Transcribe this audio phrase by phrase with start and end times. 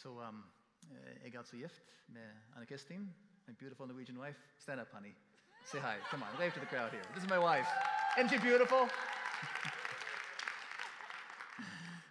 [0.00, 0.44] Så um,
[0.90, 3.16] eh, jeg er altså gift med Anne Kristin,
[3.46, 4.40] my beautiful Norwegian wife.
[4.58, 5.14] Stand up, honey.
[5.64, 6.00] Say hi.
[6.10, 7.02] Come on, wave to the crowd here.
[7.02, 7.66] This is my wife.
[8.18, 8.78] Isn't she beautiful?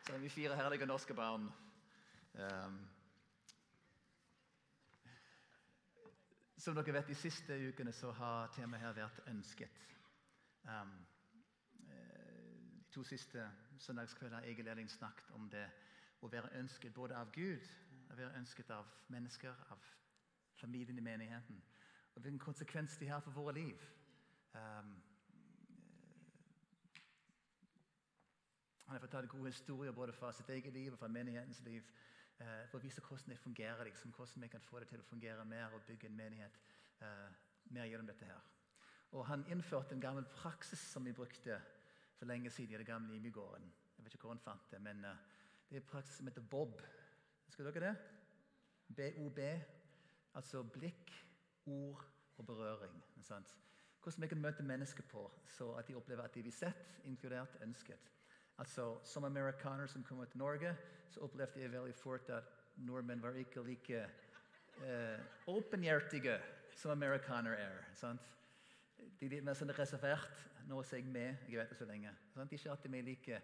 [0.05, 1.53] Så er vi fire herlige norske barn.
[2.33, 2.87] Um,
[6.57, 9.95] som dere vet, De siste ukene så har temaet her vært 'ønsket'.
[10.63, 11.07] Um,
[11.89, 11.93] eh,
[12.85, 15.71] de to siste søndagskveldene har jeg og Elin snakket om det
[16.21, 17.69] å være ønsket både av Gud,
[18.09, 19.85] å være ønsket av mennesker, av
[20.59, 21.61] familien i menigheten,
[22.15, 23.85] og hvilken konsekvens de har for våre liv.
[24.53, 24.93] Um,
[28.85, 31.83] han har fortalt gode historier både fra sitt eget liv og fra menighetens liv
[32.39, 35.07] Uh, for å vise hvordan det fungerer, liksom, hvordan vi kan få det til å
[35.09, 36.53] fungere mer og bygge en menighet
[37.01, 37.27] uh,
[37.75, 38.29] mer gjennom dette.
[38.29, 38.45] her.
[39.11, 41.57] Og Han innførte en gammel praksis som vi brukte
[42.15, 43.67] for lenge siden i det gamle Imigården.
[43.97, 45.17] Jeg vet ikke hvor han fant det, men uh,
[45.69, 46.81] det er en praksis som heter BOB.
[47.45, 47.95] Husker dere det?
[48.97, 49.39] BOB.
[50.33, 51.11] Altså blikk,
[51.65, 52.05] ord
[52.37, 53.03] og berøring.
[53.21, 53.55] Sant?
[54.03, 57.57] Hvordan vi kan møte mennesker på så at de opplever at de blir sett, inkludert,
[57.61, 58.11] ønsket.
[58.57, 60.75] Altså, Som amerikaner som kommer til Norge,
[61.09, 62.43] så opplevde jeg veldig fort at
[62.77, 64.09] nordmenn var ikke like
[64.83, 66.39] eh, åpenhjertige
[66.75, 67.83] som amerikanere er.
[67.95, 68.21] sant?
[69.19, 70.45] De er litt mer sånn reservert.
[70.67, 71.35] Nå er jeg med.
[71.47, 72.11] jeg vet det så lenge.
[72.33, 72.49] Sant?
[72.49, 73.41] De er ikke alltid like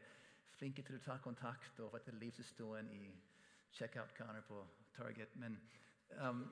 [0.60, 3.02] flinke til å ta kontakt og fortelle livshistorien i
[3.76, 4.62] checkout-counter på
[4.96, 5.36] Target.
[5.36, 5.58] Men
[6.22, 6.46] um,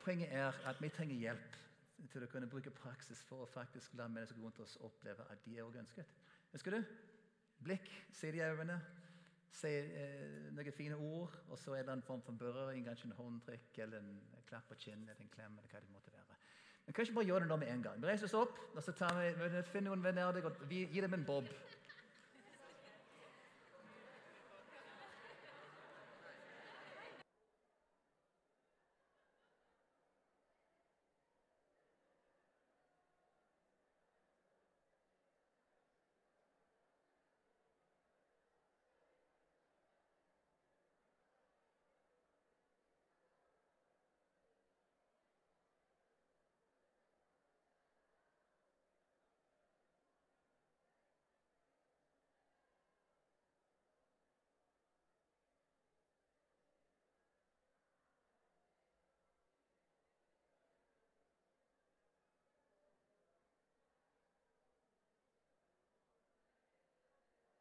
[0.00, 1.56] poenget er at vi trenger hjelp
[2.12, 5.56] til å kunne bruke praksis for å faktisk la mennesker rundt oss oppleve at de
[5.56, 6.16] er også ønsket.
[6.52, 6.82] Husker du?
[7.64, 8.76] Blikk, se de øynene,
[9.56, 13.16] si eh, noen fine ord, og så en eller annen form for berøring, kanskje en
[13.16, 15.56] håndtrykk eller en klapp på kinnet eller en klem.
[15.56, 16.36] eller hva det måtte være.
[16.86, 18.02] Men kanskje bare gjøre det nå med en gang.
[18.02, 21.16] Vi reiser oss opp, og så tar vi, finner noen venner og vi gir dem
[21.16, 21.48] en bob.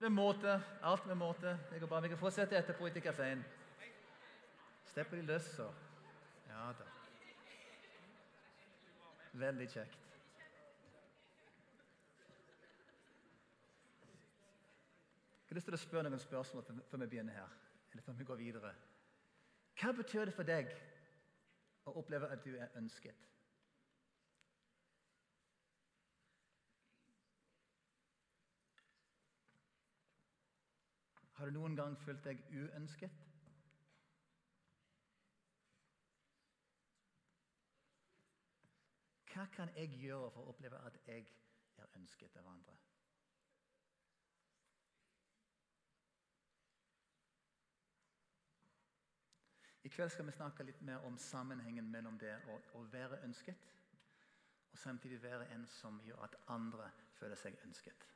[0.06, 0.62] Med måte.
[0.82, 1.60] Alt med måte.
[1.72, 2.00] Det går bra.
[2.00, 3.40] Vi kan fortsette etterpå etter kafeen.
[4.86, 5.66] Slipper de løs, så.
[6.46, 6.86] Ja da.
[9.34, 9.98] Veldig kjekt.
[15.42, 17.58] Jeg har lyst til å spørre noen spørsmål før vi begynner her.
[17.92, 18.76] Eller før vi går videre.
[19.82, 20.70] Hva betyr det for deg
[21.90, 23.26] å oppleve at du er ønsket?
[31.36, 33.24] Har du noen gang følt deg uønsket?
[39.36, 41.26] Hva kan jeg gjøre for å oppleve at jeg
[41.76, 42.78] er ønsket av andre?
[49.84, 53.68] I kveld skal vi snakke litt mer om sammenhengen mellom det å, å være ønsket
[54.72, 56.88] og samtidig være en som gjør at andre
[57.20, 58.15] føler seg ønsket.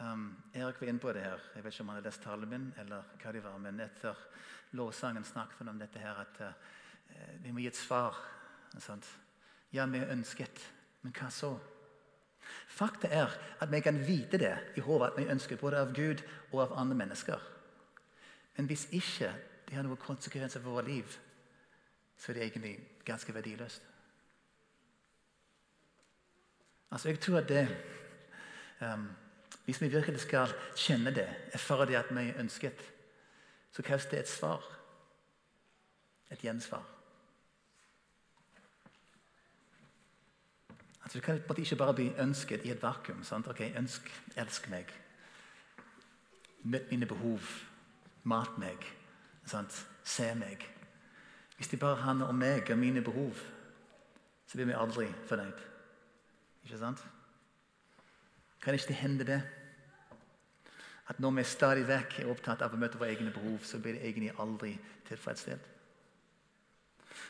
[0.00, 1.40] Um, Erik var inne på det her.
[1.54, 4.22] Jeg vet ikke om han har lest talen min, eller hva det var, men etter
[4.78, 8.16] lovsangen snakket han om dette her, at uh, vi må gi et svar.
[8.78, 9.06] Sant?
[9.72, 10.64] Ja, vi er ønsket,
[11.02, 11.52] men hva så?
[12.68, 16.22] Fakta er at vi kan vite det i hodet at vi ønsker både av Gud
[16.52, 17.40] og av andre mennesker.
[18.56, 19.30] Men hvis ikke
[19.68, 21.16] det har noen konsekvenser for vårt liv,
[22.16, 23.82] så er det egentlig ganske verdiløst.
[26.92, 27.62] Altså, jeg tror at det
[28.80, 29.08] um,
[29.64, 32.82] hvis vi virkelig skal kjenne det, erfare det at vi er ønsket,
[33.72, 34.62] så kreves det et svar.
[36.30, 36.82] Et gjensvar.
[41.02, 43.24] Altså, Du kan ikke bare bli ønsket i et vakuum.
[43.24, 43.46] Sant?
[43.46, 44.86] Ok, ønsk, elsk meg.
[46.62, 47.40] Møtt mine behov.
[48.24, 48.86] Mat meg.
[49.46, 49.86] Sant?
[50.04, 50.68] Se meg.
[51.56, 53.34] Hvis det bare handler om meg og mine behov,
[54.46, 55.58] så blir vi aldri fornøyd.
[56.64, 57.06] Ikke sant?
[58.62, 59.42] Kan ikke det hende det?
[61.08, 63.98] At når vi stadig vekk er opptatt av å møte våre egne behov, så blir
[63.98, 64.76] det egentlig aldri
[65.08, 65.68] tilfredsstilt?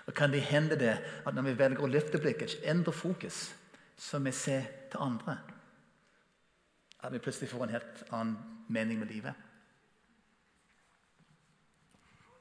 [0.06, 3.54] Og Kan det hende det at når vi velger å løfte blikket, endre fokus,
[3.96, 5.38] så vi ser til andre,
[7.02, 8.36] at vi plutselig får en helt annen
[8.68, 9.34] mening med livet?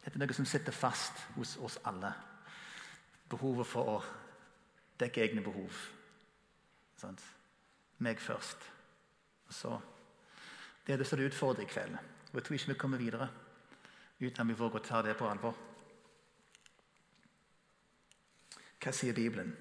[0.03, 2.11] Dette er noe som sitter fast hos oss alle.
[3.29, 3.97] Behovet for å
[4.99, 5.77] dekke egne behov.
[6.97, 7.17] Sånn.
[8.01, 8.80] Meg først.
[9.51, 9.79] Så
[10.87, 11.97] Det er det som er utfordrer i kveld.
[12.31, 13.29] Og Jeg tror ikke vi kommer videre
[14.21, 15.57] uten at vi våger å ta det på alvor.
[18.81, 19.53] Hva sier Bibelen?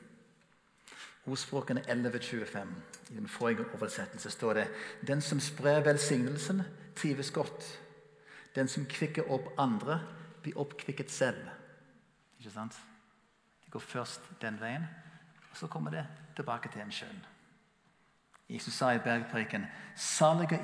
[1.27, 2.69] Ordspråkene 11.25.
[3.11, 4.67] I den forrige oversettelse står det
[5.07, 6.63] Den som sprer velsignelsen,
[6.97, 7.81] trives godt.
[8.55, 10.01] Den som kvikker opp andre,
[10.43, 11.51] blir oppkvikket selv.
[12.39, 12.81] Ikke sant?
[13.65, 14.87] Det går først den veien,
[15.51, 17.21] og så kommer det tilbake til en sjøl.
[18.51, 20.59] Jesus sa i bergpreken salige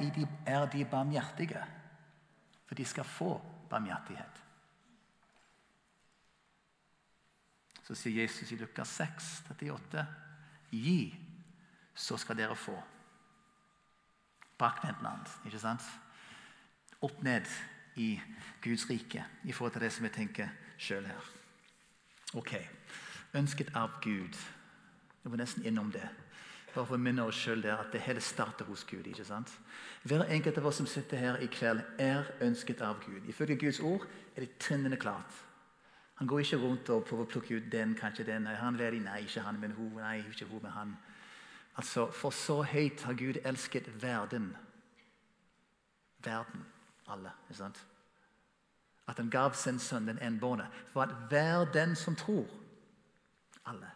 [0.46, 1.62] er de barmhjertige,
[2.66, 3.40] for de skal få
[3.70, 4.42] barmhjertighet.
[7.86, 10.06] Så sier Jesus i Lukas 6, 38,
[10.70, 11.14] gi,
[11.94, 12.74] så skal dere få.
[14.58, 15.82] Bakvendtland, ikke sant?
[17.00, 17.46] Opp ned
[17.96, 18.20] i
[18.64, 20.48] Guds rike i forhold til det som vi tenker
[20.78, 21.30] sjøl her.
[22.34, 22.56] Ok.
[23.34, 24.34] Ønsket av Gud.
[25.22, 26.08] Jeg var nesten innom det.
[26.76, 29.06] Bare for å minne oss sjøl at det hele starter hos Gud.
[29.08, 29.48] ikke sant?
[30.04, 33.24] Hver enkelt av oss som sitter her i kveld, er ønsket av Gud.
[33.28, 34.04] Ifølge Guds ord
[34.36, 35.32] er det trinnende klart.
[36.20, 38.44] Han går ikke rundt og prøver å plukke ut den, kanskje den.
[38.44, 39.96] Nei, han leder, nei, ikke han, men hun.
[39.96, 40.94] Nei, ikke hun, men han.
[41.76, 44.52] Altså, For så høyt har Gud elsket verden.
[46.24, 46.64] Verden
[47.08, 47.32] alle.
[47.48, 47.84] ikke sant?
[49.08, 52.46] At han gav sin sønn den enbårne, for at hver den som tror
[53.66, 53.95] Alle.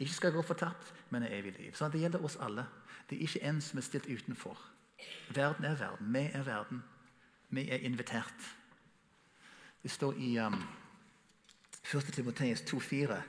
[0.00, 1.74] Ikke skal gå fortapt, men er evig liv.
[1.74, 2.66] Så Det gjelder oss alle.
[3.10, 4.58] Det er ikke en som er stilt utenfor.
[5.34, 6.14] Verden er verden.
[6.14, 6.82] Vi er verden.
[7.50, 8.56] Vi er invitert.
[9.82, 10.62] Det står i um,
[11.94, 12.02] 1.
[12.12, 13.20] Timoteus 2,4.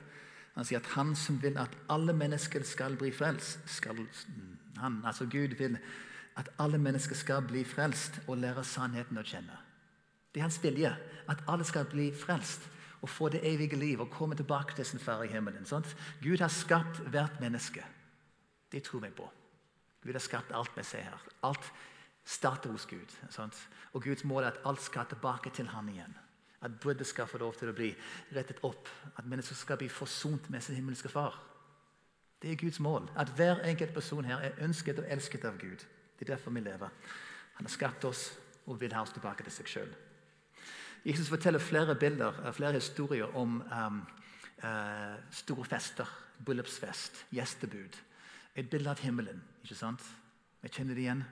[0.54, 4.06] Han sier at han som vil at alle mennesker skal bli frelst skal,
[4.78, 5.78] han, altså Gud vil
[6.36, 9.56] at alle mennesker skal bli frelst og lære sannheten å kjenne.
[10.32, 10.92] Det er hans vilje
[11.28, 12.68] at alle skal bli frelst
[13.02, 15.66] og få det evige liv og komme tilbake til sin far i himmelen.
[15.66, 15.96] Sånt?
[16.22, 17.84] Gud har skapt hvert menneske.
[18.72, 19.30] Det tror vi på.
[20.02, 21.24] Gud har skapt alt vi ser her.
[21.42, 21.72] Alt
[22.24, 23.16] starter hos Gud.
[23.30, 23.68] Sånt?
[23.92, 26.14] Og Guds mål er at alt skal tilbake til Han igjen.
[26.62, 27.90] At bruddet skal få lov til å bli
[28.34, 28.88] rettet opp.
[29.16, 31.42] At mennesker skal bli forsont med sin himmelske far.
[32.42, 33.10] Det er Guds mål.
[33.16, 35.82] At hver enkelt person her er ønsket og elsket av Gud.
[36.18, 36.88] Det er derfor vi lever.
[37.54, 39.94] Han har skapt oss og vil ha oss tilbake til seg sjøl.
[41.04, 44.02] Jesus forteller flere bilder, eh, flere historier om um,
[44.62, 46.18] uh, store fester.
[46.44, 47.96] Bryllupsfest, gjestebud.
[48.54, 49.42] Et bilde av himmelen.
[49.62, 50.02] ikke sant?
[50.62, 51.24] Jeg kjenner det igjen.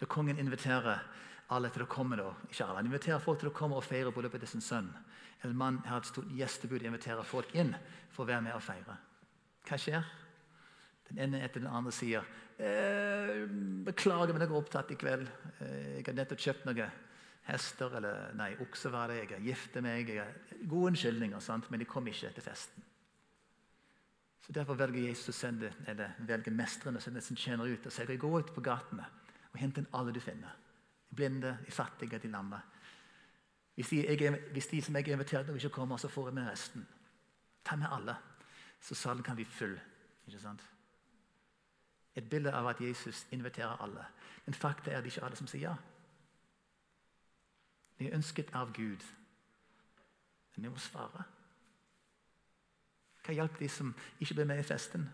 [0.00, 1.00] Når kongen inviterer
[1.50, 4.12] alle til å komme da, ikke alle, han inviterer folk til å komme og feire
[4.12, 4.90] bryllupet til sin sønn.
[5.44, 7.74] En mann har et stort gjestebud og inviterer folk inn
[8.12, 8.98] for å være med og feire.
[9.68, 10.04] Hva skjer?
[11.08, 12.24] Den ene etter den andre sier
[12.58, 13.46] eh,
[13.84, 15.28] 'Beklager, men jeg er opptatt i kveld.
[15.60, 16.88] Eh, jeg har nettopp kjøpt noe
[17.48, 19.22] hester eller nei, okse var det.
[19.24, 20.10] Jeg gifte meg.
[20.12, 21.70] Jeg gode unnskyldninger, sant?
[21.70, 22.84] men de kom ikke til festen.
[24.44, 28.38] Så Derfor velger Jesus å sende, eller velger sende sin tjener ut og sier gå
[28.38, 29.04] ut på gatene
[29.52, 30.54] og hent inn alle du finner.
[31.10, 32.60] De blinde, de fattige, de lamme.
[33.74, 36.50] Hvis de, jeg, hvis de som jeg har invitert, ikke kommer, så får jeg med
[36.50, 36.86] resten.
[37.64, 38.16] Ta med alle,
[38.80, 39.78] så salen kan bli full.
[40.26, 40.64] ikke sant?
[42.16, 44.04] Et bilde av at Jesus inviterer alle.
[44.46, 45.76] Men fakta er at det ikke er alle som sier ja.
[47.98, 49.04] Vi er ønsket av Gud.
[50.54, 51.24] Men vi må svare.
[53.24, 53.90] Hva hjalp de som
[54.22, 55.04] ikke ble med i festen?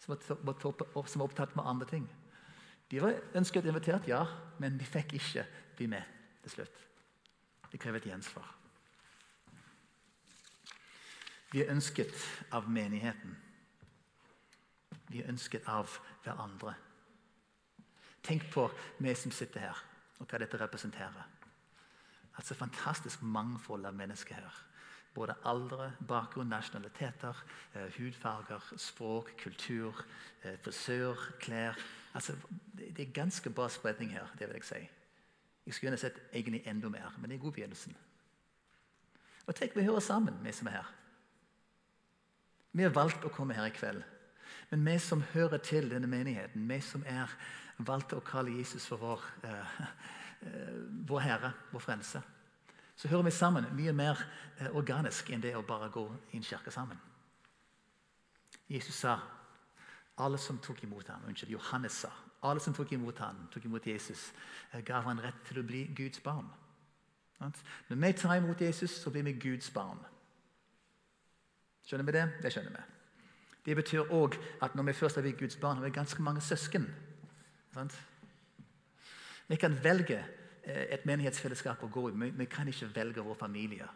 [0.00, 2.06] Som var, opptatt med andre ting?
[2.90, 4.24] De var ønsket invitert, ja,
[4.58, 5.44] men de fikk ikke
[5.76, 6.06] bli med
[6.42, 6.80] til slutt.
[7.70, 8.48] Det krever et gjensvar.
[11.52, 12.14] Vi er ønsket
[12.54, 13.36] av menigheten.
[15.10, 15.90] Vi er ønsket av
[16.24, 16.74] hverandre.
[18.22, 19.84] Tenk på vi som sitter her,
[20.18, 21.39] og hva dette representerer.
[22.36, 24.58] Altså fantastisk mangfold av mennesker her.
[25.14, 27.36] Både aldre, bakgrunn, nasjonaliteter,
[27.74, 30.04] eh, hudfarger, språk, kultur,
[30.42, 31.74] eh, frisør, klær.
[32.14, 32.36] Altså,
[32.78, 34.26] det, er ganske bra spredning her.
[34.38, 34.88] det vil Jeg si.
[35.66, 37.96] Jeg skulle gjerne sett egentlig enda mer, men det er god begynnelsen.
[39.46, 40.94] Og tenk, vi hører sammen, vi som er her.
[42.72, 44.02] Vi har valgt å komme her i kveld.
[44.70, 47.32] Men vi som hører til denne menigheten, vi som er
[47.78, 49.80] valgt å kalle Jesus for vår, uh,
[51.08, 52.22] vår Herre, vår Frelse,
[52.96, 54.18] så hører vi sammen mye mer
[54.60, 56.98] uh, organisk enn det å bare gå i en kirke sammen.
[58.68, 59.18] Jesus sa
[60.20, 63.86] alle som tok imot ham, unnskyld, Johannes sa alle som tok imot ham, tok imot
[63.86, 64.30] Jesus,
[64.84, 66.48] gav han rett til å bli Guds barn.
[67.40, 70.00] Når vi tar imot Jesus, så blir vi Guds barn.
[71.84, 72.26] Skjønner vi det?
[72.42, 72.82] Det skjønner vi.
[73.64, 76.86] Det betyr òg at når vi først er Guds barn, har vi ganske mange søsken.
[77.74, 77.96] Sant?
[79.50, 80.18] Vi kan velge
[80.62, 82.12] eh, et menighetsfellesskap å gå i.
[82.14, 83.88] men vi kan ikke velge vår familie.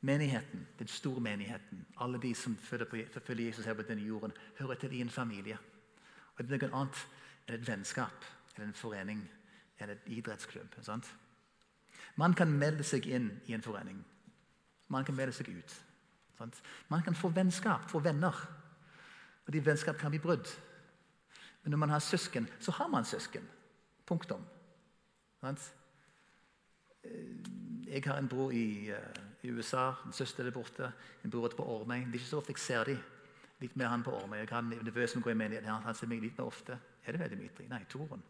[0.00, 4.92] Menigheten, den store menigheten, alle de som følger Jesus her på denne jorden, hører til
[4.92, 5.56] i en familie.
[6.36, 7.00] Og det er noe annet
[7.46, 9.22] enn et vennskap, eller en forening
[9.78, 10.76] eller et idrettsklubb.
[10.82, 11.08] Sant?
[12.16, 14.04] Man kan melde seg inn i en forening.
[14.88, 15.78] Man kan melde seg ut.
[16.36, 16.60] Sant?
[16.88, 18.36] Man kan få vennskap, få venner.
[19.46, 20.48] Og de vennskap kan bli brudd.
[21.62, 23.48] Men når man har søsken, så har man søsken.
[24.12, 24.44] Punktum.
[27.02, 27.10] Eh,
[27.88, 30.92] jeg har en bror i, uh, i USA, en søster der borte,
[31.24, 31.96] en bror på Ormøy.
[31.96, 32.98] Det er ikke så ofte jeg ser dem.
[33.60, 34.38] Litt mer han på Ormøy.
[34.38, 35.68] Jeg har en nevø som går i menigheten.
[35.68, 36.78] Han, ser meg litt mer ofte.
[37.06, 37.66] Er det vel Dimitri?
[37.70, 38.22] Nei, Toren.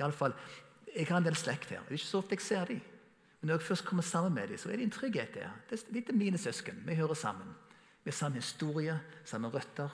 [0.00, 0.34] Iallfall,
[0.94, 1.84] jeg har en del slekt her.
[1.84, 2.80] Det er ikke så ofte jeg ser dem.
[3.40, 5.54] Men når jeg først kommer sammen med dem, så er det en trygghet der.
[5.70, 6.82] Det er litt mine søsken.
[6.86, 7.54] Vi hører sammen.
[8.04, 9.90] Vi har samme historie, samme røtter,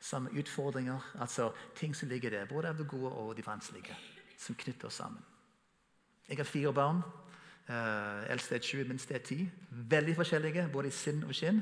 [0.00, 1.12] samme utfordringer.
[1.20, 3.96] Altså ting som ligger der, både av det gode og de vanskelige,
[4.40, 5.22] som knytter oss sammen.
[6.28, 7.02] Jeg har fire barn.
[7.70, 9.44] Uh, eldste er 20, minste er 10.
[9.70, 11.60] Veldig forskjellige, både i sinn og skinn.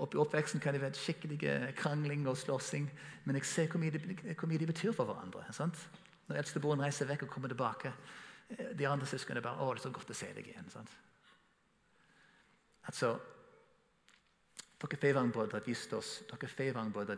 [0.00, 1.38] Opp I oppveksten kan det være skikkelig
[1.76, 2.88] krangling og slåssing,
[3.24, 5.44] men jeg ser hvor mye, de, hvor mye de betyr for hverandre.
[5.52, 5.76] Sant?
[6.28, 7.92] Når eldstebroren reiser vekk og kommer tilbake,
[8.50, 10.90] eh, de andre søsknene bare 'Å, det er så godt å se deg igjen.' Sant?
[12.88, 13.18] Altså,
[14.80, 16.22] dere Feivangbrodere har vist oss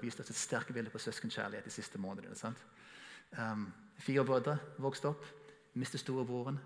[0.03, 2.37] vist oss et sterkt bilde på søskenkjærlighet de siste månedene.
[2.37, 2.59] sant?
[3.39, 5.25] Um, fire brødre vokste opp,
[5.78, 6.59] mistet storebroren.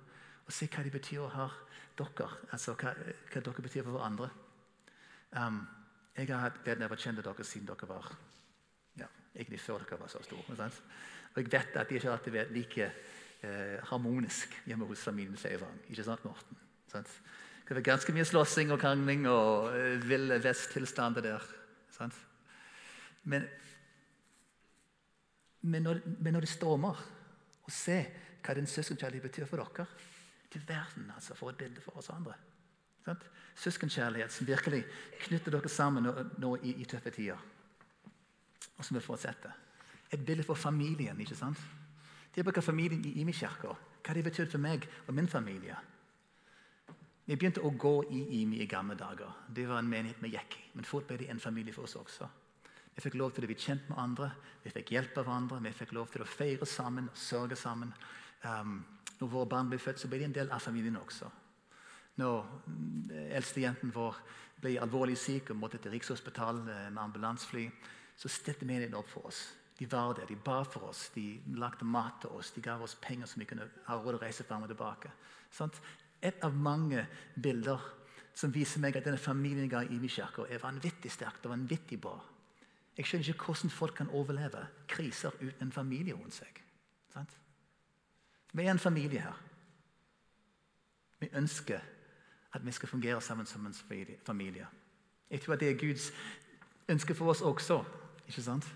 [0.46, 1.48] Og se hva de betyr å ha
[1.98, 2.28] dere.
[2.52, 2.92] Altså hva,
[3.32, 4.30] hva dere betyr for hverandre.
[5.36, 5.64] Um,
[6.16, 8.06] jeg har hatt gleden av å kjenne dere siden dere var
[8.96, 10.44] ja, egentlig før dere var så store.
[10.48, 15.82] Og jeg vet at de ikke alltid vært like eh, harmonisk hjemme hos familien Seivang.
[15.90, 16.62] Ikke sant, Morten?
[16.92, 17.10] Sant?
[17.66, 21.44] Det være ganske mye slåssing og krangling og eh, ville vest-tilstander der.
[21.92, 22.16] Sant?
[23.26, 23.44] Men,
[25.66, 27.00] men, når, men, når, det stormer,
[27.66, 27.98] og se
[28.44, 29.86] hva den søskenkjærlighet betyr for dere
[30.50, 32.34] Til verden, altså, for et bilde for oss andre.
[33.04, 33.18] Sånn?
[33.58, 34.84] Søskenkjærlighet som virkelig
[35.26, 37.40] knytter dere sammen nå, nå i, i, tøffe tider.
[38.76, 39.50] Og som vil fortsette.
[40.12, 41.20] Et bilde for familien.
[41.20, 41.58] ikke sant?
[42.34, 43.74] Det bruker familien i Imi-kirka.
[44.06, 45.76] Hva det betyr for meg og min familie.
[47.26, 49.32] Vi begynte å gå i IMI i gamle dager.
[49.50, 50.66] Det var en menighet vi gikk i.
[50.78, 52.28] Men fort ble det en familie for oss også.
[52.96, 54.30] Vi fikk lov til å bli kjent med andre,
[54.64, 57.92] vi fikk hjelp av hverandre, vi fikk lov til å feire sammen sørge sammen.
[58.42, 58.78] Um,
[59.20, 61.28] når våre barn ble født, så ble de en del av familien også.
[62.16, 64.16] Når mm, eldstejenten vår
[64.62, 67.66] ble alvorlig syk og måtte til Rikshospitalet eh, med ambulansefly,
[68.16, 69.42] så stilte menigheten opp for oss.
[69.76, 72.96] De var der, de ba for oss, de lagde mat til oss, de ga oss
[73.00, 75.12] penger som vi kunne ha råd å reise fram og tilbake.
[75.52, 75.76] Sånt?
[76.24, 77.04] Et av mange
[77.36, 77.82] bilder
[78.36, 82.00] som viser meg at denne familien ga i min kirke, er vanvittig sterkt og vanvittig
[82.00, 82.16] bra.
[82.96, 86.62] Jeg skjønner ikke hvordan folk kan overleve kriser uten en familie rundt seg.
[87.12, 87.38] Sant?
[88.52, 89.42] Vi er en familie her.
[91.20, 91.80] Vi ønsker
[92.52, 93.74] at vi skal fungere sammen som en
[94.26, 94.66] familie.
[95.30, 96.12] Jeg tror at det er Guds
[96.88, 97.84] ønske for oss også.
[98.26, 98.74] Ikke sant?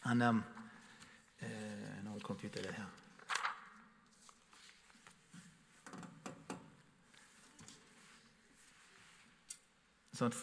[0.00, 0.42] Han, um,
[1.40, 2.86] eh, nå har vi kommet ut av det her.
[10.12, 10.34] Sånn.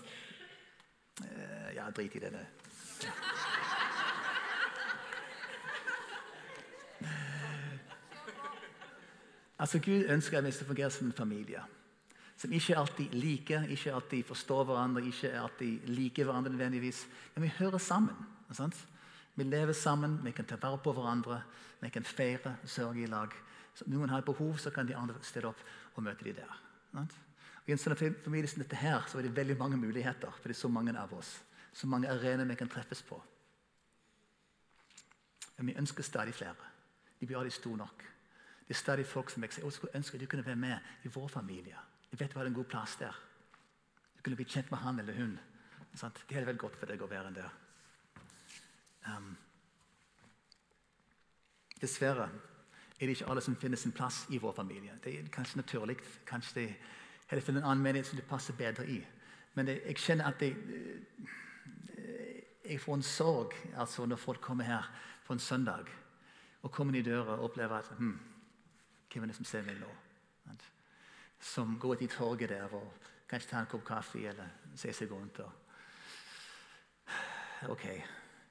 [1.23, 2.31] Eh, ja, drit i det.
[2.31, 2.45] det.
[9.59, 11.61] Altså, Gud ønsker at vi skal fungere som en familie.
[12.37, 17.07] Som ikke alltid liker, ikke alltid forstår hverandre, ikke alltid liker hverandre nødvendigvis.
[17.35, 18.15] Men vi hører sammen.
[18.51, 18.87] Sant?
[19.35, 21.41] Vi lever sammen, vi kan ta vare på hverandre,
[21.81, 23.29] vi kan feire og sørge i lag.
[23.75, 25.59] Så noen har behov, så kan de andre stille opp
[25.95, 26.61] og møte dem der.
[26.93, 27.19] Sant?
[27.69, 30.55] I en sånn familie som dette her, så er det veldig mange muligheter, for det
[30.55, 31.35] er så mange av oss.
[31.69, 33.19] Så mange arenaer vi kan treffes på.
[35.59, 36.71] Men vi ønsker stadig flere.
[37.19, 38.05] De blir aldri store nok.
[38.65, 41.77] Det er stadig folk som jeg skulle ønske du kunne være med i vår familie.
[42.09, 43.21] Jeg vet du har en god plass der.
[44.17, 45.37] Du kunne bli kjent med han eller hun.
[45.93, 46.23] Sant?
[46.29, 47.53] Det er veldig godt for deg å være der.
[49.09, 49.35] Um,
[51.81, 52.31] dessverre
[52.99, 54.97] er det ikke alle som finner sin plass i vår familie.
[55.03, 55.99] Det er kanskje naturlig.
[56.25, 56.67] Kanskje det
[57.29, 59.05] er det en annen menighet som det passer bedre i.
[59.53, 60.49] Men det, jeg kjenner at det,
[61.97, 64.91] eh, jeg får en sorg altså når folk kommer her
[65.27, 65.85] på en søndag
[66.61, 68.19] og kommer i døra og opplever at hm,
[69.13, 69.87] hvem er det som ser meg nå?
[71.39, 72.93] Som går til torget der og
[73.29, 75.39] kanskje tar en kopp kaffe eller ser seg rundt.
[75.39, 75.51] og
[77.69, 77.85] Ok,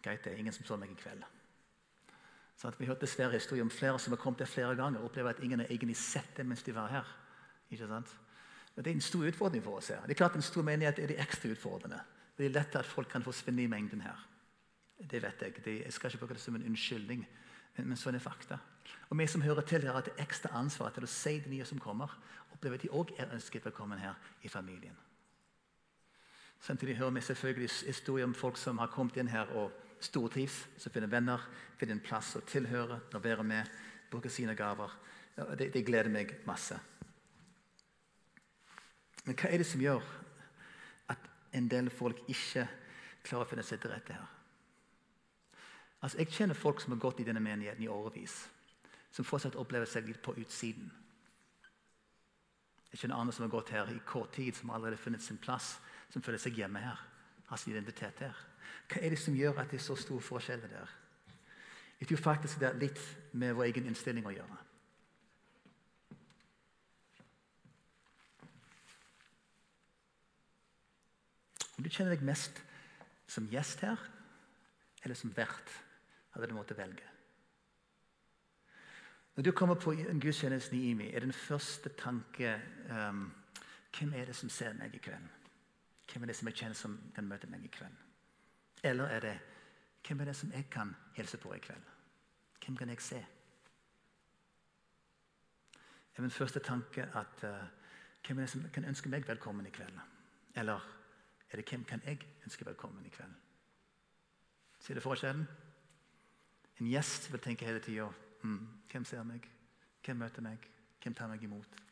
[0.03, 1.23] greit, det ingen som så meg i kveld.
[2.57, 5.31] Så vi hørte dessverre historier om flere som har kommet der flere ganger og opplever
[5.31, 7.17] at ingen har egentlig sett dem mens de var her.
[7.71, 8.17] Ikke sant?
[8.79, 10.03] Og Det er en stor utfordring for oss her.
[10.07, 11.99] Det er klart En stor menighet er det ekstra utfordrende.
[12.39, 14.27] Det er lett at folk kan forsvinne i mengden her.
[15.11, 15.55] Det vet jeg.
[15.65, 17.27] Det, jeg skal ikke bruke det som en unnskyldning,
[17.77, 18.59] men, men sånn er fakta.
[19.11, 21.67] Og vi som hører til her, har et ekstra ansvar til å si de nye
[21.67, 22.13] som kommer,
[22.55, 24.95] opplever at de òg er ønsket velkommen her i familien.
[26.61, 30.95] Samtidig hører vi selvfølgelig historier om folk som har kommet inn her og stortrives, som
[30.95, 31.43] finner venner,
[31.79, 33.67] finner en plass å tilhøre å være med,
[34.11, 34.95] bruker sine gaver.
[35.35, 36.79] Det, det gleder meg masse.
[39.29, 40.05] Men hva er det som gjør
[41.13, 42.63] at en del folk ikke
[43.27, 44.31] klarer å finne seg til rette her?
[46.01, 48.39] Altså, Jeg kjenner folk som har gått i denne menigheten i årevis,
[49.13, 50.89] som fortsatt opplever seg litt på utsiden.
[52.89, 55.37] Jeg kjenner andre som har gått her i kort tid, som allerede har funnet sin
[55.37, 55.75] plass,
[56.09, 57.03] som føler seg hjemme her,
[57.51, 58.41] har sin identitet her.
[58.89, 60.97] Hva er det som gjør at det er så store forskjeller der?
[62.01, 64.59] Jeg tror faktisk det er litt med vår egen innstilling å gjøre.
[71.79, 72.59] Om du kjenner deg mest
[73.31, 74.01] som gjest her,
[75.05, 75.71] eller som vert,
[76.35, 77.07] hadde du måttet velge.
[79.37, 82.57] Når du kommer på en gudstjeneste i IMI, er den første tanke
[82.91, 83.29] um,
[83.99, 85.29] Hvem er det som ser meg i kveld?
[86.11, 87.95] Hvem er det som jeg kjenner som kan møte meg i kveld?
[88.83, 89.39] Eller er det
[90.07, 91.89] hvem er det som jeg kan hilse på i kveld?
[92.65, 93.23] Hvem kan jeg se?
[96.17, 97.67] Er min første tanke at uh,
[98.27, 99.99] hvem er det som kan ønske meg velkommen i kveld?
[100.55, 100.98] Eller
[101.51, 103.35] er det hvem kan jeg ønske velkommen i kveld?
[104.85, 105.47] Ser du forskjellen?
[106.79, 108.07] En gjest vil tenke hele tida
[108.43, 108.61] mm,
[108.93, 109.49] hvem ser meg?
[110.05, 110.69] Hvem møter meg?
[111.03, 111.83] Hvem tar meg imot?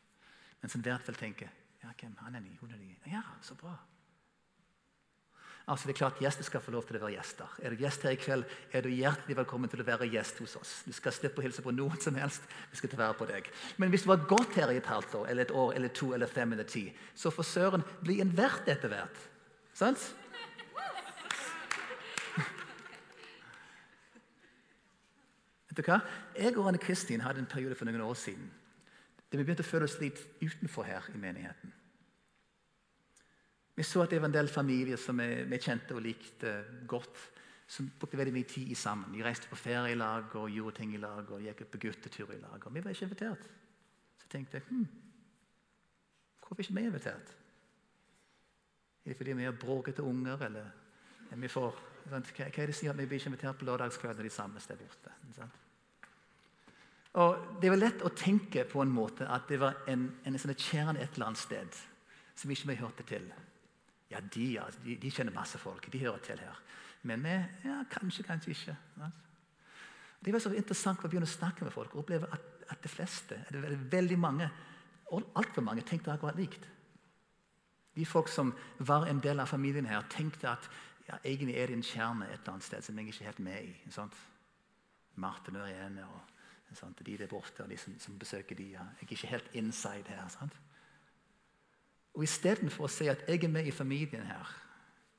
[0.61, 1.49] Mens en vert vil tenke
[1.83, 2.95] ja, hvem han er ny, hun er ny.
[3.11, 3.75] Ja, så bra.
[5.67, 7.55] Altså det er klart Gjester skal få lov til å være gjester.
[7.59, 10.55] Er du gjest her i kveld, er du hjertelig velkommen til å være gjest hos
[10.55, 10.71] oss.
[10.87, 12.45] Du skal slippe å hilse på noen som helst.
[12.71, 13.49] Vi skal ta vare på deg.
[13.75, 16.13] Men hvis du har gått her i et halvt år, eller et år, eller to,
[16.15, 19.19] eller fem, eller ti, så for søren, bli en vert etter hvert.
[19.77, 20.01] Sant?
[25.67, 25.99] Vet du hva?
[26.33, 28.47] Jeg og Anne Kristin hadde en periode for noen år siden
[29.27, 31.73] der vi begynte å føle oss litt utenfor her i menigheten.
[33.75, 36.53] Vi så at det var en del familier som vi, kjente og likte
[36.87, 37.19] godt,
[37.67, 39.11] som brukte veldig mye tid sammen.
[39.11, 42.31] De reiste på ferie i lag og gjorde ting i lag og gikk på guttetur
[42.31, 42.55] i lag.
[42.63, 43.43] Og vi var ikke invitert.
[44.23, 44.87] Så tenkte jeg hm,
[46.39, 47.36] hvorfor er ikke vi invitert?
[49.07, 50.65] Er det fordi vi har bråkete unger, eller
[51.31, 51.75] er vi for,
[52.09, 54.75] hva, er det som gjør at vi blir ikke invitert på lørdagskvelden de samles der
[54.75, 55.13] borte?
[57.23, 60.53] Og Det var lett å tenke på en måte at det var en, en sånn
[60.59, 61.79] kjerne et eller annet sted
[62.35, 63.31] som ikke vi hørte til.
[64.11, 65.87] Ja, de, ja, de, de, kjenner masse folk.
[65.91, 66.59] De hører til her.
[67.07, 68.75] Men vi ja, kanskje, kanskje ikke.
[70.19, 72.91] Det var så interessant å begynne å snakke med folk og oppleve at, at de
[72.91, 74.51] fleste, det er veldig mange,
[75.15, 76.67] altfor mange, tenkte akkurat likt.
[77.97, 80.69] De folk som var en del av familien her, tenkte at
[81.07, 83.43] ja, egentlig er det en kjerne et eller annet sted som jeg ikke er helt
[83.43, 83.91] med i.
[83.95, 84.15] Sant?
[85.17, 87.01] Martin og Irene og sant?
[87.05, 88.71] de der borte og de som, som besøker de.
[88.75, 88.85] Ja.
[88.99, 90.27] Jeg er ikke helt inside her.
[90.29, 90.53] sant?
[92.13, 94.55] Og Istedenfor å si at jeg er med i familien her,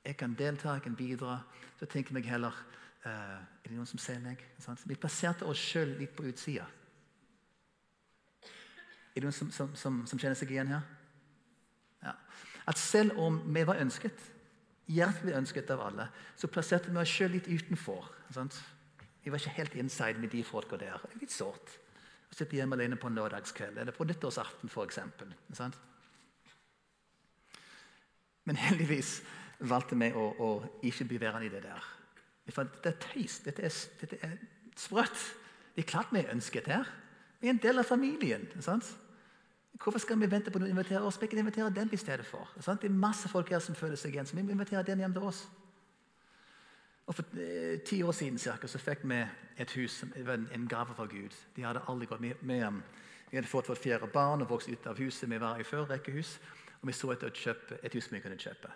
[0.05, 1.39] jeg kan delta, jeg kan bidra,
[1.79, 2.55] så tenker jeg heller
[3.05, 4.41] uh, Er det noen som ser meg?
[4.59, 4.83] Sant?
[4.87, 6.65] Vi plasserte oss sjøl litt på utsida.
[9.09, 10.85] Er det noen som, som, som, som kjenner seg igjen her?
[12.03, 12.15] Ja.
[12.69, 14.19] At selv om vi var ønsket,
[14.89, 18.09] hjertelig ønsket av alle, så plasserte vi oss sjøl litt utenfor.
[18.33, 18.57] Sant?
[19.23, 21.01] Vi var ikke helt inside med de folka der.
[21.21, 21.75] Litt sårt.
[22.29, 24.99] Å sitte hjemme alene på en lørdagskveld eller på nyttårsaften f.eks.
[28.45, 29.19] Men heldigvis
[29.69, 30.49] valgte vi å, å
[30.85, 31.89] ikke bli værende i det der.
[32.53, 33.41] For dette er tøys.
[33.45, 34.37] Dette er, dette er
[34.77, 35.19] sprøtt.
[35.75, 36.89] Det er klart vi er ønsket her.
[37.41, 38.47] Vi er en del av familien.
[38.63, 38.87] Sant?
[39.83, 41.21] Hvorfor skal vi vente på noen invitere oss?
[41.21, 42.49] Vi kan invitere den i stedet for.
[42.59, 42.81] Sant?
[42.81, 45.13] Det er masse folk her som føler seg igjen, så vi må invitere den hjem
[45.15, 45.45] til oss.
[47.09, 49.21] Og For eh, ti år siden cirka, så fikk vi
[49.57, 51.35] et hus, en, en gave fra Gud.
[51.55, 52.81] De hadde aldri gått med, med
[53.31, 55.87] Vi hadde fått vårt fjerde barn og vokst ut av huset vi var i før,
[55.89, 56.39] rekkehus.
[56.81, 58.71] Og vi så etter kjøpe, et hus vi kunne kjøpe.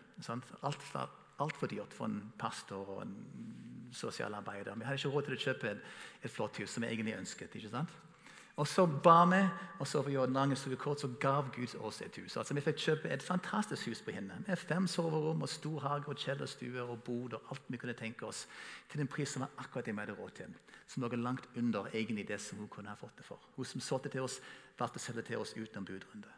[0.61, 1.11] Alt var
[1.41, 3.13] altfor dyrt for en pastor og en
[3.93, 4.75] sosialarbeider.
[4.75, 5.85] Vi hadde ikke råd til å kjøpe et,
[6.23, 7.55] et flott hus som vi egentlig ønsket.
[7.55, 7.93] ikke sant?
[8.55, 9.39] Og så ba vi,
[9.79, 12.37] og så for lange historien kort, så gav Gud oss et hus.
[12.37, 14.43] Altså Vi fikk kjøpe et fantastisk hus på henne.
[14.47, 18.25] med fem soverom, og stor hage, og kjellerstue og bod og alt vi kunne tenke
[18.25, 18.47] oss,
[18.89, 20.53] til en pris som var akkurat det vi hadde råd til.
[20.87, 23.39] Som lå langt under egentlig det som hun kunne ha fått det for.
[23.55, 24.39] Hun som solgte til oss,
[24.79, 26.29] valgte å selge til oss utenom budrunde.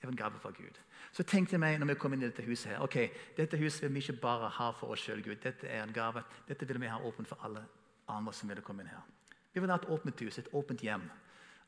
[0.00, 0.78] Det var en gave fra Gud.
[1.12, 3.82] Så tenkte jeg meg når vi kom inn i dette huset her, ok, dette huset
[3.82, 5.36] vil vi ikke bare ha for oss sjøl, Gud.
[5.42, 6.22] Dette er en gave.
[6.48, 7.64] Dette vil vi ha åpent for alle
[8.08, 9.02] andre som vil komme inn her.
[9.52, 11.10] Vi vil ha et åpent hus, et åpent hjem.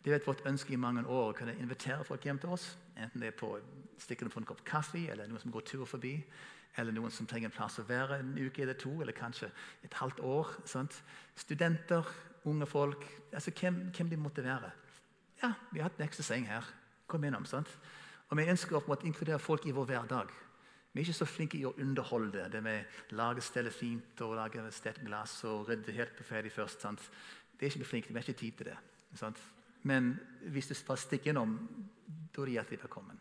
[0.04, 2.70] Det er vårt ønske i mange år å kunne invitere folk hjem til oss.
[2.96, 3.52] Enten det er på
[4.00, 6.14] stikke dem på en kopp kaffe, eller noen som går tur forbi,
[6.80, 9.50] eller noen som trenger en plass å være en uke eller to, eller kanskje
[9.84, 10.54] et halvt år.
[10.64, 11.02] Sant?
[11.36, 12.06] Studenter,
[12.48, 14.70] unge folk, altså hvem, hvem de måtte være.
[15.42, 16.64] Ja, vi har hatt en ekstra seng her.
[17.10, 17.44] Kom innom.
[17.44, 17.68] sant?
[18.30, 20.32] Og Vi ønsker å inkludere folk i vår hverdag.
[20.92, 22.84] Vi er ikke så flinke i å underholde det med
[23.14, 26.80] lage stedet fint og lage et glass og rydde helt på ferdig først.
[26.80, 27.00] sant?
[27.58, 28.08] Det er ikke vi flinke.
[28.08, 28.78] Vi har ikke tid til det.
[29.14, 29.38] sant?
[29.82, 30.12] Men
[30.52, 31.56] hvis du bare stikker innom,
[32.30, 33.20] da er det hjertelig velkommen.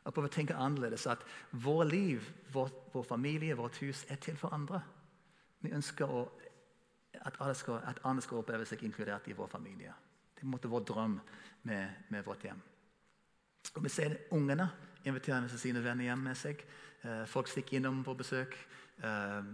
[0.00, 1.24] Jeg prøve å tenke annerledes at
[1.62, 4.80] vår liv, vår, vår, familie, vårt hus er til for andre.
[5.60, 6.22] Vi ønsker å,
[7.20, 9.92] at, alle skal, andre skal oppleve seg inkludert i vår familie.
[10.34, 11.18] Det er vår drøm
[11.68, 12.62] med, med, vårt hjem.
[13.76, 14.70] Og Vi ser ungene
[15.04, 16.64] inviterer med sine venner hjem med seg.
[17.04, 18.56] Eh, folk stikker innom på besøk.
[19.04, 19.52] Eh,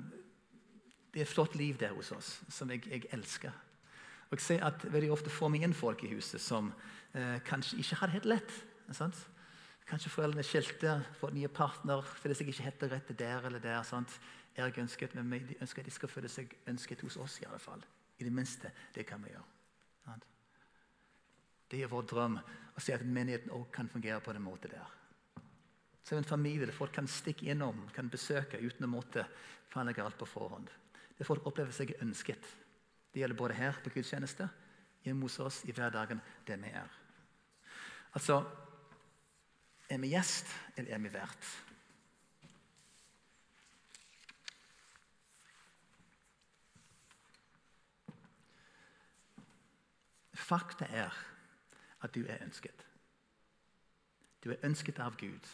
[1.12, 3.54] det er et flott liv der hos oss, som jeg, jeg elsker.
[4.26, 6.72] Og jeg ser at Veldig ofte får vi inn folk i huset som
[7.14, 8.54] eh, kanskje ikke har det helt lett.
[8.96, 9.18] Sant?
[9.86, 13.82] Kanskje foreldrene skilte, fått nye partner, føler seg ikke helt rett der eller der.
[13.86, 14.18] Sant?
[14.56, 17.38] Jeg ønsket, men de ønsker at de skal føle seg ønsket hos oss.
[17.42, 17.84] I alle fall.
[18.18, 18.72] I det minste.
[18.94, 19.46] Det kan vi gjøre.
[20.06, 20.26] Sant?
[21.70, 24.94] Det er vår drøm å se at menigheten også kan fungere på den måten der.
[26.06, 29.24] Så en familie der folk kan stikke innom, kan besøke uten å måtte
[29.72, 30.70] planlegge alt på forhånd.
[31.18, 32.46] Der folk opplever seg ønsket.
[33.16, 34.44] Det gjelder både her på gudstjeneste,
[35.00, 36.90] hjemme hos oss, i hverdagen, det vi er.
[38.12, 38.44] Altså
[39.88, 41.48] Er vi gjest, eller er vi vert?
[50.34, 51.16] Fakta er
[52.02, 52.86] at du er ønsket.
[54.44, 55.48] Du er ønsket av Gud.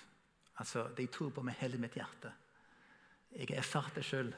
[0.59, 2.33] Altså, Det jeg tror på med hele mitt hjerte.
[3.31, 4.35] Jeg har erfart det sjøl.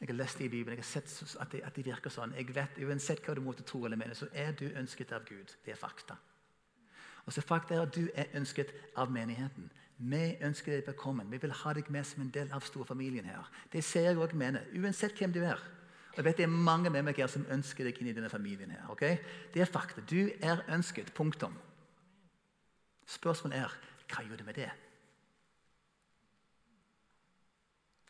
[0.00, 2.34] Jeg har lest det i Bibelen, jeg har sett at det, at det, virker sånn.
[2.38, 5.56] Jeg vet, Uansett hva du måtte tro, eller mene, så er du ønsket av Gud.
[5.64, 6.14] Det er fakta.
[7.26, 9.70] Og så fakta er at Du er ønsket av menigheten.
[9.98, 11.30] Vi ønsker deg velkommen.
[11.30, 13.50] Vi vil ha deg med som en del av storfamilien her.
[13.72, 15.58] Det ser jeg òg mener, uansett hvem du er.
[16.12, 18.30] Og jeg vet Det er mange med meg her som ønsker deg inn i denne
[18.30, 18.70] familien.
[18.70, 19.02] her, ok?
[19.54, 20.00] Det er fakta.
[20.00, 21.12] Du er ønsket.
[21.14, 21.58] Punktum.
[23.06, 23.74] Spørsmålet er
[24.08, 24.70] hva gjør du med det?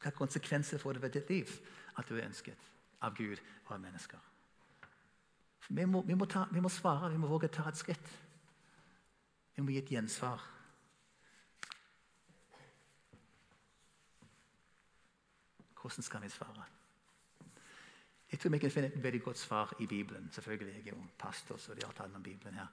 [0.03, 1.53] Hva konsekvenser får det ved ditt liv
[1.99, 2.69] at du er ønsket
[3.03, 4.19] av Gud og av mennesker?
[5.69, 8.15] Vi må, vi, må ta, vi må, svare, vi må våge å ta et skritt.
[9.57, 10.45] Vi må gi et gjensvar.
[15.79, 16.65] Hvordan skal vi svare?
[18.33, 20.29] Jeg tror vi kan finne et veldig godt svar i Bibelen.
[20.33, 22.67] Selvfølgelig, Jeg er jo pastor, så de har tatt om Bibelen her.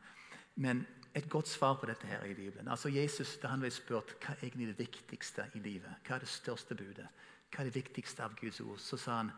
[0.56, 2.67] Men et godt svar på dette her i Bibelen.
[2.67, 6.25] Altså Jesus, Da han ble spurt hva er egentlig det viktigste i livet, hva er
[6.25, 7.08] det største budet,
[7.51, 9.32] hva er det viktigste av Guds ord, så sa han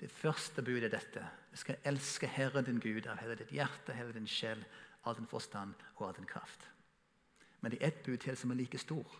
[0.00, 1.26] det første budet er dette.
[1.50, 4.64] Du skal elske Herren din Gud av hele ditt hjerte, hele din sjel,
[5.04, 6.68] all din forstand og all din kraft.
[7.60, 9.16] Men det er ett bud til som er like stor.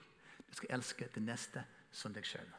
[0.48, 2.50] Du skal elske det neste som deg sjøl.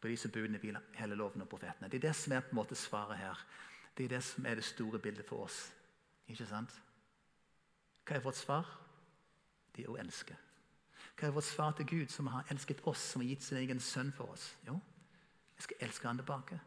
[0.00, 1.88] På disse budene hviler hele loven og profetene.
[1.88, 3.44] Det er det som er på en måte svaret her.
[3.96, 5.68] Det er det som er det store bildet for oss.
[6.28, 6.74] Ikke sant?
[8.06, 8.68] Hva er vårt svar?
[9.72, 10.36] Det er å elske.
[11.16, 13.80] Hva er vårt svar til Gud, som har elsket oss, som har gitt sin egen
[13.80, 14.52] sønn for oss?
[14.66, 14.78] Jo,
[15.56, 16.60] jeg skal elske han tilbake.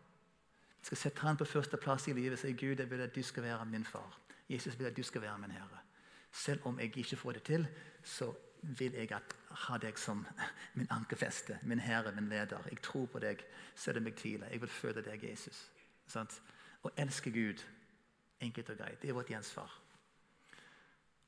[0.80, 3.16] Jeg skal sette han på første plass i livet og si Gud, jeg vil at
[3.16, 4.20] du skal være min far.
[4.50, 5.82] Jesus vil at du skal være min herre.
[6.32, 7.68] Selv om jeg ikke får det til,
[8.04, 9.10] så vil jeg
[9.66, 10.26] ha deg som
[10.78, 12.62] min ankerfeste, min herre, min leder.
[12.70, 13.42] Jeg tror på deg,
[13.76, 14.48] selv om jeg tviler.
[14.52, 15.72] Jeg vil føde deg, Jesus.
[16.08, 16.30] Sånn?
[16.86, 17.64] Å elske Gud,
[18.40, 19.72] enkelt og greit, det er vårt gjensvar.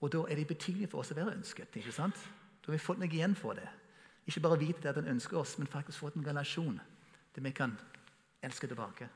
[0.01, 1.75] Og da er det betydelig for oss å være ønsket.
[1.75, 2.15] ikke sant?
[2.61, 3.67] Da har vi fått noe igjen for det.
[4.27, 6.79] Ikke bare vite det at han ønsker oss, men faktisk fått en relasjon
[7.35, 7.77] der vi kan
[8.43, 9.09] elske tilbake.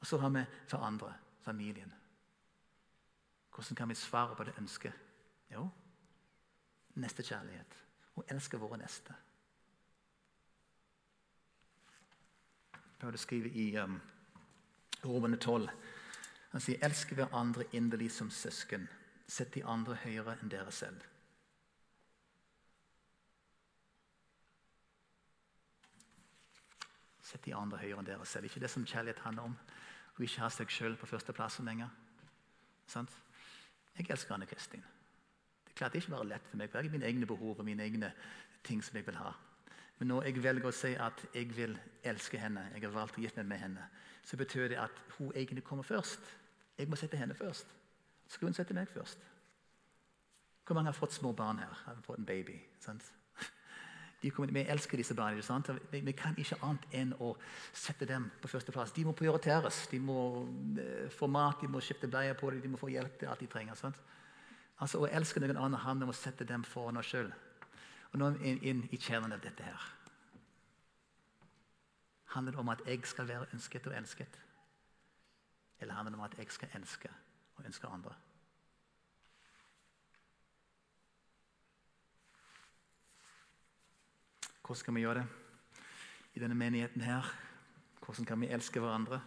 [0.00, 1.92] Og så har vi for andre familien.
[3.54, 4.92] Hvordan kan vi svare på det ønsket?
[5.52, 5.68] Jo,
[6.94, 7.76] nestekjærlighet.
[8.16, 9.14] Å elske våre neste.
[13.00, 14.00] Paulus skriver i um,
[15.04, 15.68] Romerne 12
[16.50, 18.88] han sier, 'Elsk hverandre inderlig som søsken.
[19.26, 21.06] Sett de andre høyere enn dere selv.'
[27.22, 28.44] Sett de andre høyere enn dere selv.
[28.44, 29.58] Ikke det som kjærlighet handler om.
[30.18, 31.88] Å ikke ha seg sjøl på førsteplassen lenger.
[32.86, 33.10] Sant?
[33.96, 34.82] Jeg elsker Anne Kristin.
[35.64, 37.58] Det er klart det ikke bare lett for meg, for jeg har mine egne behov
[37.58, 38.12] og mine egne
[38.64, 39.30] ting som jeg vil ha.
[40.00, 41.74] Men når jeg velger å si at jeg vil
[42.08, 43.88] elske henne, jeg har valgt å gifte meg med henne,
[44.24, 46.24] så betyr det at hun egentlig kommer først.
[46.78, 47.68] Jeg må sette henne først.
[48.26, 49.20] Så skal hun sette meg først.
[50.64, 51.72] Hvor mange har fått små barn her?
[51.84, 52.56] Har fått en baby?
[52.80, 53.04] Sant?
[54.28, 55.76] Kommer, vi elsker disse barna.
[55.90, 57.34] Vi, vi, kan ikke annet enn å
[57.72, 58.92] sette dem på førsteplass.
[58.92, 59.86] De må prioriteres.
[59.92, 63.16] De må uh, få mat, de må skifte bleier på dem, de må få hjelp
[63.20, 63.76] til alt de trenger.
[63.80, 64.00] Sant?
[64.80, 67.32] Altså, Å elske noen annen handler om å sette dem foran oss sjøl.
[68.12, 69.88] Og nå er vi inn i kjernen av dette her.
[72.34, 74.40] Handler det om at jeg skal være ønsket og elsket?
[75.80, 77.10] Eller handler det om at jeg skal elske
[77.56, 78.14] og ønske andre?
[84.62, 85.26] Hvordan skal vi gjøre det
[86.34, 87.34] i denne menigheten her?
[88.04, 89.20] Hvordan kan vi elske hverandre?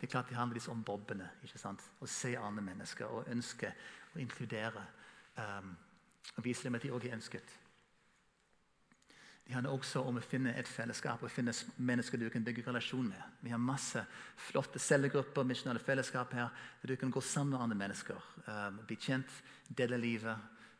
[0.00, 1.30] Det er klart Det handler om bobbene.
[1.42, 1.90] ikke sant?
[2.00, 3.74] Å se andre mennesker og ønske
[4.14, 4.82] å inkludere.
[5.36, 5.76] Um,
[6.36, 7.61] og vise dem at de òg er ønsket.
[9.52, 13.04] Det handler også om å finne et fellesskap og finne mennesker du kan bygge relasjon
[13.04, 13.24] med.
[13.44, 14.00] Vi har masse
[14.40, 16.48] flotte cellegrupper misjonale fellesskap her,
[16.80, 18.22] der du kan gå sammen med andre mennesker.
[18.46, 19.34] Um, bli kjent,
[19.68, 20.38] dele livet,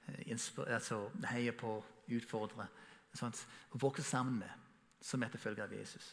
[0.09, 0.31] eh,
[0.65, 1.75] altså, heie på,
[2.17, 2.65] utfordre.
[3.13, 3.43] Sånt,
[3.77, 6.09] og vokse sammen med som etterfølger av Jesus.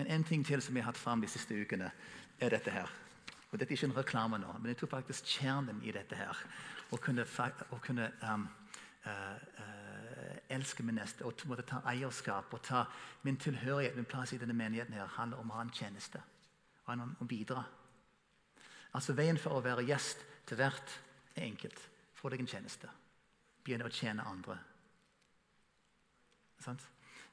[0.00, 1.90] Men en ting til som vi har hatt fram de siste ukene,
[2.40, 2.88] er dette her.
[3.50, 6.40] Og Dette er ikke en reklame nå, men jeg tror faktisk kjernen i dette her
[6.88, 7.28] Å kunne,
[7.68, 8.48] å kunne um,
[9.04, 9.87] uh, uh,
[10.48, 12.84] elske min neste og måtte ta eierskap og ta
[13.22, 16.22] min tilhørighet, min plass i denne menigheten her, handler om å ha en tjeneste.
[16.86, 17.64] Og om å bidra.
[18.96, 20.94] Altså Veien for å være gjest til vert
[21.34, 21.80] er enkelt.
[22.14, 22.88] Få deg en tjeneste.
[23.64, 24.56] Begynne å tjene andre.
[26.64, 26.86] Sant?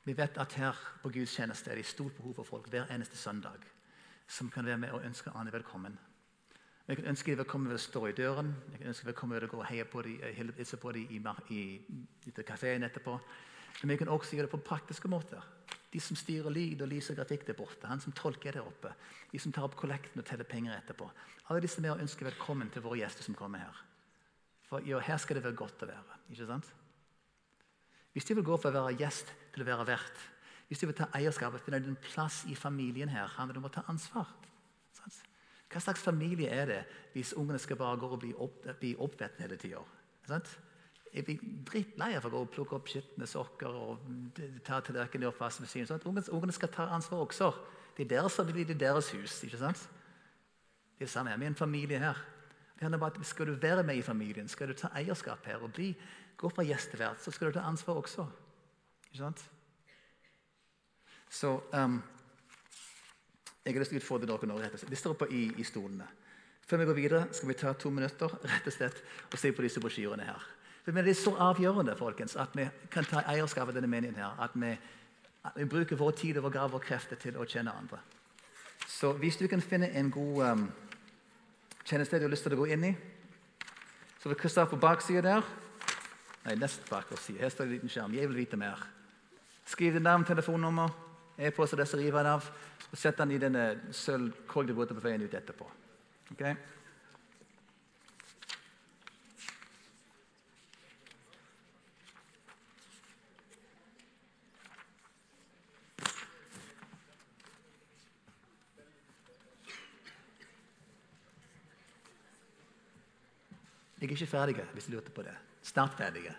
[0.06, 3.18] Vi vet at her på Guds tjeneste er det stort behov for folk hver eneste
[3.18, 3.64] søndag
[4.28, 5.98] som kan være med og ønske andre velkommen.
[6.86, 8.52] Jeg kan ønske vil velkommen ved å stå i døren.
[8.76, 11.62] Jeg ønske velkommen ved å gå og heie på dem, hilse på dem i,
[12.30, 13.16] i, kafeen etterpå.
[13.80, 15.42] Men vi kan også gjøre det på praktiske måter.
[15.90, 17.90] De som styrer lyd og lys og grafikk der borte.
[17.90, 18.94] Han som tolker der oppe.
[19.32, 21.10] De som tar opp kollekten og teller penger etterpå.
[21.50, 23.84] Alle disse og ønsker velkommen til våre gjester som kommer her.
[24.70, 26.22] For jo, her skal det være godt å være.
[26.30, 26.74] ikke sant?
[28.14, 30.26] Hvis de vil gå fra å være gjest til å være vert,
[30.70, 33.74] hvis de vil ta eierskapet, finne en plass i familien her, handler det om å
[33.74, 34.30] ta ansvar.
[35.76, 39.42] Hva slags familie er det hvis ungene skal bare gå og bli, opp, bli oppvett
[39.44, 39.82] hele tida?
[41.12, 45.30] Jeg blir drittlei av å gå og plukke opp skitne sokker og ta tallerkenen i
[45.30, 45.90] oppvaskmaskinen.
[45.90, 47.52] Sånn ungene, skal ta ansvar også.
[47.98, 49.36] Det er deres familie, det er deres hus.
[49.44, 49.84] ikke sant?
[50.96, 51.44] Det er det samme her.
[51.44, 52.24] Er en familie her.
[52.76, 55.60] Det handler om at Skal du være med i familien, skal du ta eierskap her
[55.60, 55.92] og bli
[56.38, 58.26] Gå fra gjestevert, så skal du ta ansvar også.
[59.08, 59.44] Ikke sant?
[61.30, 62.02] Så um,
[63.66, 64.60] jeg har lyst til å utfordre dere nå.
[64.62, 64.92] rett og slett.
[64.94, 66.06] De står oppe i, i stolene.
[66.66, 69.02] Før vi går videre, skal vi ta to minutter rett og slett,
[69.32, 70.46] og se på disse brosjyrene her.
[70.86, 74.16] Men Det er så avgjørende folkens, at vi kan ta eierskap av denne meningen.
[74.16, 74.78] her, At vi,
[75.44, 77.98] at vi bruker vår tid og vår gave og krefter til å kjenne andre.
[78.88, 80.72] Så hvis du kan finne en god um,
[81.86, 82.96] tjeneste du har lyst til å gå inn i,
[84.22, 85.42] så vil Kristoffer på baksida der
[86.46, 87.32] Nei, nest bak oss.
[87.34, 88.14] Her står det en liten skjerm.
[88.14, 88.78] Jeg vil vite mer.
[89.66, 90.92] Skriv ditt navn, telefonnummer,
[91.38, 92.52] e-postadresse, riv den av.
[92.92, 95.68] og setter den i denne sølvkorg du bruker på veien ut etterpå.
[96.32, 96.56] Okay?
[114.06, 115.34] Jeg er ikke ferdig, hvis du lurte på det
[115.66, 116.30] snart ferdig.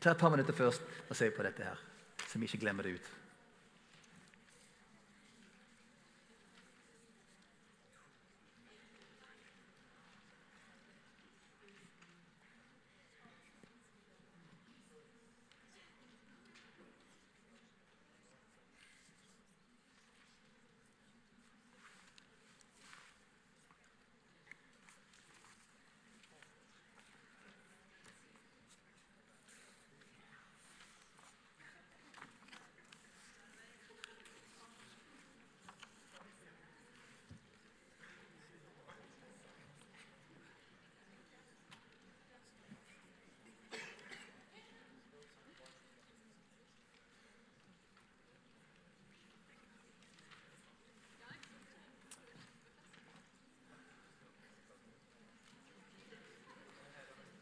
[0.00, 1.78] Ta et par minutter først og se på dette her,
[2.26, 3.10] så vi ikke glemmer det ut.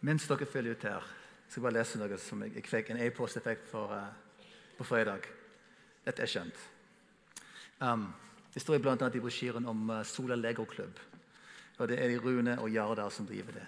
[0.07, 1.07] Mens dere følger ut her,
[1.49, 4.05] skal jeg bare lese noe som jeg, jeg fikk en e-posteffekt for uh,
[4.79, 5.25] på fredag.
[6.05, 6.61] Dette er skjønt.
[7.81, 8.05] Um,
[8.55, 8.95] det står bl.a.
[8.95, 11.01] i brosjyren om uh, Sola Legoklubb.
[11.79, 13.66] Og Det er de Rune og Jardar som driver det.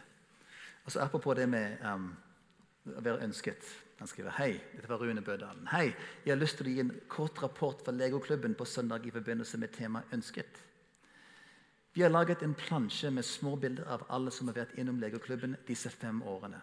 [0.85, 2.13] Og så Apropos det med um,
[2.87, 3.67] å være ønsket.
[3.99, 5.67] Han skriver hei, dette var Rune Bødalen.
[5.73, 5.89] Hei,
[6.23, 9.59] jeg har lyst til å gi en kort rapport fra Legoklubben på søndag i forbindelse
[9.59, 10.68] med temaet 'ønsket'.
[11.99, 15.57] Vi har laget en plansje med små bilder av alle som har vært innom Legoklubben
[15.67, 16.61] disse fem årene.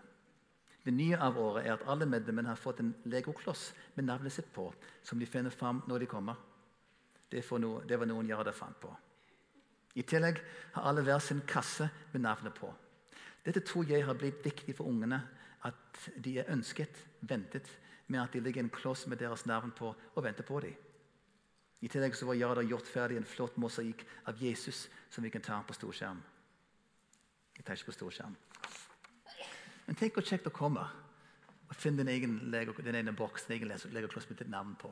[0.85, 3.65] Det nye av året er at alle medlemmene har fått en legokloss
[3.97, 4.69] med navnet sitt på,
[5.03, 6.39] som de finner fram når de kommer.
[7.27, 8.93] Det, noe, det var noen Jarda fant på.
[9.99, 10.39] I tillegg
[10.77, 12.71] har alle hver sin kasse med navnet på.
[13.43, 15.19] Dette tror jeg har blitt viktig for ungene.
[15.67, 16.95] At de er ønsket,
[17.27, 17.67] ventet,
[18.07, 20.79] med at de ligger en kloss med deres navn på og venter på dem.
[21.85, 25.43] I tillegg så var Jada gjort ferdig en flott mosaikk av Jesus som vi kan
[25.45, 26.21] ta på storskjerm.
[27.55, 28.35] Jeg tar ikke på storskjerm.
[29.85, 30.85] Men tenk hvor kjekt å komme
[31.65, 34.89] og finne din egen, lego, din egen boks din egen legokloss med ditt navn på.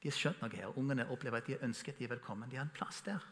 [0.00, 0.72] De har skjønt noe her.
[0.80, 2.50] Ungene opplever at de er ønsket, de er velkommen.
[2.50, 3.22] De har en plass der.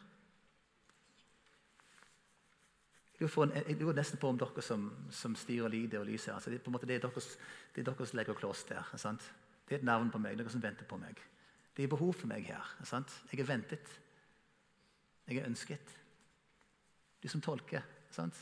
[3.19, 6.95] Jeg lurer nesten på om dere som, som styrer lydet og lyset altså det, det,
[6.95, 7.33] er deres,
[7.75, 8.95] det legokloss der.
[8.95, 9.27] Sant?
[9.67, 11.19] Det er et navn på meg, noe som venter på meg.
[11.79, 12.65] Det er behov for meg her.
[12.83, 13.13] Sant?
[13.31, 13.91] Jeg er ventet.
[15.29, 15.91] Jeg er ønsket.
[17.23, 17.85] Du som tolker.
[18.11, 18.35] Sant?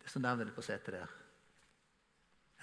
[0.00, 1.10] Det står navnet på setet der.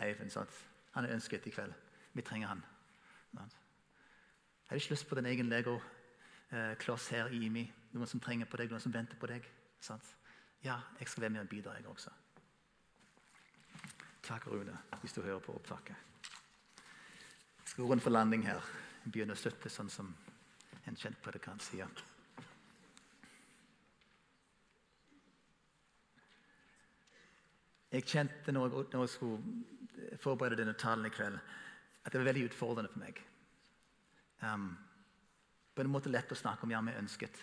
[0.01, 0.31] Eivind.
[0.33, 0.49] Sant?
[0.95, 1.75] Han er ønsket i kveld.
[2.17, 2.63] Vi trenger han.
[3.35, 3.53] Sant?
[4.63, 5.75] Jeg har ikke lyst på din egen Lego
[6.81, 7.67] kloss her i IMI.
[7.93, 9.45] Noen som trenger på deg, noen som venter på deg.
[9.77, 10.09] Sant?
[10.65, 12.15] Ja, jeg skal være med og bidra, jeg også.
[14.23, 15.95] Takk, Rune, hvis du hører på opptaket.
[17.61, 18.73] Jeg skal gå rundt for landing her.
[19.05, 20.09] Begynner å støtte sånn som
[20.85, 21.89] en kjent predikant sier.
[27.95, 31.37] Jeg kjente når jeg, når jeg skulle forberede denne talen i kveld,
[32.05, 33.21] at det var veldig utfordrende for meg.
[34.41, 34.73] Um,
[35.75, 37.39] på en måte lett å snakke om ja, vi ønsket.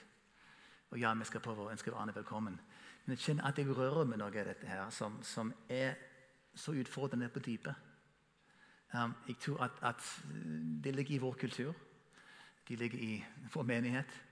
[0.93, 2.59] Og ja, vi skal prøve å ønske hverandre velkommen.
[3.05, 5.97] Men jeg kjenner at jeg rører med noe av dette her som, som er
[6.55, 7.92] så utfordrende på dypet.
[8.95, 10.23] Um, jeg tror at, at,
[10.85, 11.75] det ligger i vår kultur.
[12.69, 13.25] De ligger i
[13.55, 14.25] vår menighet.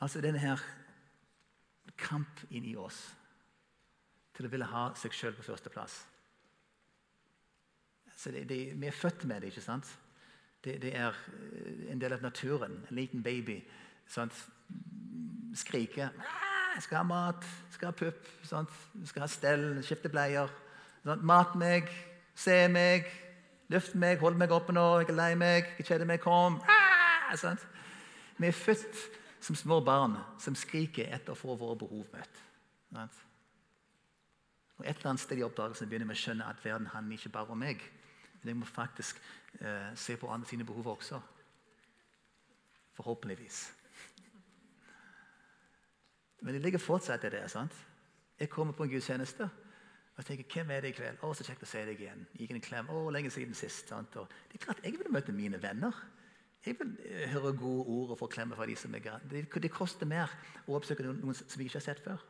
[0.00, 0.60] Altså denne her
[1.98, 3.16] kamp inni oss
[4.36, 5.96] til å ville ha seg sjøl på førsteplass.
[8.12, 9.88] Altså det, det, vi er født med det, ikke sant?
[10.64, 11.16] Det, det, er
[11.90, 12.78] en del av naturen.
[12.88, 13.62] En liten baby
[14.06, 14.48] sant?
[15.54, 16.08] skriker
[16.72, 18.70] 'Jeg skal ha mat, skal ha pupp, sant?
[19.04, 20.48] skal ha stell, skifte bleier.'
[21.04, 21.90] 'Mat meg,
[22.34, 23.04] se meg,
[23.72, 27.34] løft meg, hold meg oppe nå, jeg er lei meg, jeg kjeder meg, kom.' Ah!
[27.38, 27.58] Sånn.
[28.36, 28.98] Vi er født
[29.40, 32.40] som små barn som skriker etter å få våre behov møtt.
[32.92, 33.20] Sånn.
[34.78, 37.32] Og Et eller annet sted i oppdagelsen begynner vi å skjønne at verden handler ikke
[37.32, 37.82] bare om meg.
[38.40, 39.20] Men jeg må faktisk
[39.60, 41.20] eh, se på andre sine behov også.
[42.98, 43.60] Forhåpentligvis.
[46.42, 47.44] Men det ligger fortsatt i det.
[47.50, 47.72] sant?
[48.38, 49.48] Jeg kommer på en gudstjeneste
[50.16, 51.22] og tenker hvem er det i kveld?
[51.24, 52.26] Å, så kjekt å se deg igjen.
[52.36, 52.90] Gikk en klem.
[52.92, 53.88] Å, lenge siden sist.
[53.88, 54.16] sant?
[54.20, 55.96] Og det er klart, Jeg vil møte mine venner.
[56.66, 59.70] Jeg vil eh, høre gode ord og få klemmer fra de som er det, det
[59.72, 60.30] koster mer
[60.66, 62.20] å oppsøke noen som vi ikke har sett før.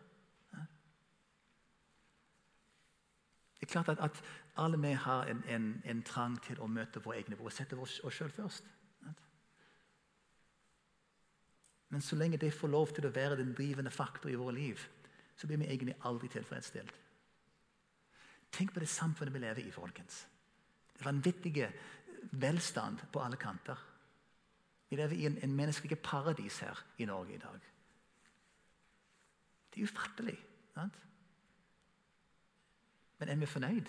[3.62, 4.22] Det er klart at, at
[4.58, 8.00] alle vi har en, en, en, trang til å møte våre egne behov sette oss
[8.10, 8.66] sjøl først.
[11.92, 14.82] Men så lenge det får lov til å være den drivende faktor i våre liv,
[15.36, 17.01] så blir vi egentlig aldri tilfredsstilt.
[18.52, 20.26] Tenk på det samfunnet vi lever i, folkens.
[20.92, 21.70] Det vanvittige
[22.30, 23.78] velstand på alle kanter.
[24.90, 27.60] Vi lever i en, en menneskelig paradis her i Norge i dag.
[29.72, 30.36] Det er ufattelig.
[30.74, 30.98] Sant?
[33.18, 33.88] Men er vi fornøyd?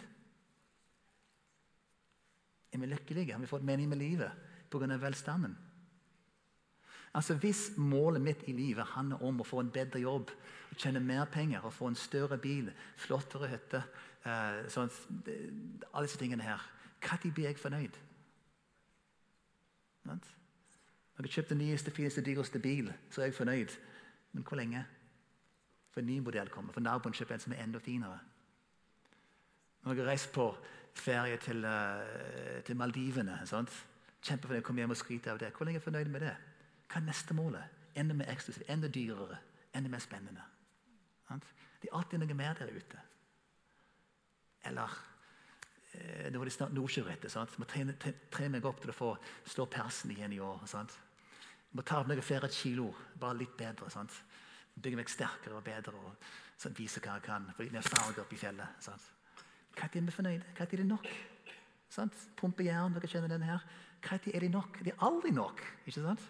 [2.71, 3.33] Er vi lykkelige?
[3.33, 4.31] Har vi fått mening med livet
[4.71, 4.97] pga.
[4.97, 5.57] velstanden?
[7.13, 10.31] Altså Hvis målet mitt i livet handler om å få en bedre jobb,
[10.77, 13.83] tjene mer penger og få en større bil, flottere hytte
[14.25, 14.89] eh, sånn,
[15.93, 16.61] Alle disse tingene her
[17.03, 17.97] Når blir jeg fornøyd?
[20.03, 23.75] Når jeg kjøpt den nyeste, fineste, dyreste bil, så er jeg fornøyd.
[24.33, 24.85] Men hvor lenge?
[25.91, 26.73] For en ny modell kommer.
[26.73, 28.19] For naboen kjøper en som er enda finere.
[29.83, 30.47] Når jeg har reist på
[30.95, 33.39] ferie til, uh, til Maldivene
[34.23, 35.51] Kjempefornøyd, kommer hjem og skryt av det.
[35.51, 36.35] Hvor lenge er jeg fornøyd med det?
[36.87, 37.79] Hva er neste målet?
[37.95, 39.37] Enda mer eksklusivt, enda dyrere,
[39.75, 40.41] enda mer spennende.
[41.81, 43.01] Det er alltid noe mer der ute.
[44.69, 44.97] Eller
[45.93, 47.57] eh, Nå var det snart Nordsjørittet.
[47.59, 49.09] Må trene, trene, meg opp til å få
[49.55, 50.63] slå persen igjen i år.
[50.69, 50.95] Sant?
[51.73, 53.89] Må ta opp noen flere kilo, bare litt bedre.
[53.93, 54.15] Sant?
[54.73, 57.49] Bygge meg sterkere og bedre og sånn, vise hva jeg kan.
[57.55, 58.81] fordi litt mer farge opp i fjellet.
[58.83, 59.09] Sant?
[59.73, 60.53] Når er vi fornøyde?
[60.57, 61.09] Når er det nok?
[61.93, 62.21] Sant?
[62.37, 63.65] Pumpejern, dere kjenner denne her.
[64.03, 64.79] Når er det nok?
[64.83, 65.61] Det er aldri nok.
[65.85, 66.25] ikke sant?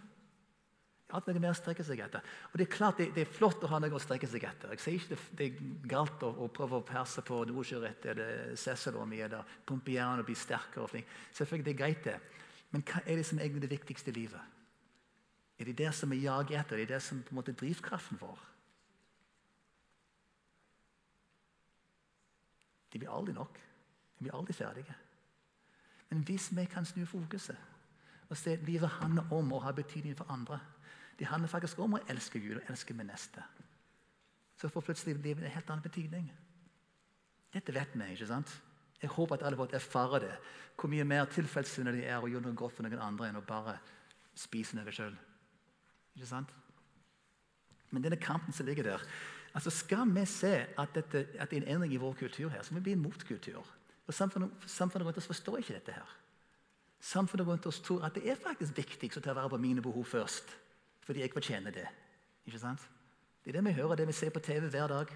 [1.13, 2.23] Alt noe mer å strekke seg etter.
[2.49, 4.71] Og Det er klart det, det, er flott å ha noe å strekke seg etter.
[4.73, 8.55] Jeg sier ikke det, det er galt å, å, prøve å perse på nordsjørettet eller
[8.57, 10.87] sesselormi eller pumpe jern og bli sterkere.
[10.87, 11.13] og flink.
[11.37, 12.17] Selvfølgelig det er greit, det.
[12.73, 14.49] Men hva er det som er det viktigste i livet?
[15.59, 16.79] Er det det som vi jager etter?
[16.79, 18.41] Er det det som på en måte er drivkraften vår?
[22.93, 23.61] De blir aldri nok.
[24.17, 24.95] De blir aldri ferdige.
[26.09, 27.57] Men hvis vi kan snu fokuset
[28.29, 30.59] og se at livet handler om å ha betydning for andre
[31.23, 33.39] det handler faktisk om å elske Gud og elske min neste.
[34.59, 36.25] Så får plutselig livet en helt annen betydning.
[37.53, 38.51] Dette vet vi, ikke sant?
[38.99, 40.33] Jeg håper at alle får erfare det.
[40.75, 43.43] Hvor mye mer tilfredsstillende det er å gjøre noe godt for noen andre enn å
[43.47, 43.77] bare
[44.35, 45.15] spise noe sjøl.
[46.17, 46.51] Ikke sant?
[47.95, 49.07] Men denne kampen som ligger der
[49.53, 52.65] altså Skal vi se at, dette, at det er en endring i vår kultur her,
[52.67, 53.63] så må vi bli en motkultur.
[54.07, 56.15] Og samfunnet, samfunnet rundt oss forstår ikke dette her.
[56.99, 60.09] Samfunnet rundt oss tror at det er faktisk viktig å ta vare på mine behov
[60.09, 60.57] først.
[61.03, 61.87] Fordi jeg fortjener det.
[62.45, 62.89] Ikke sant?
[63.43, 65.07] Det er det vi hører, det vi ser på TV hver dag.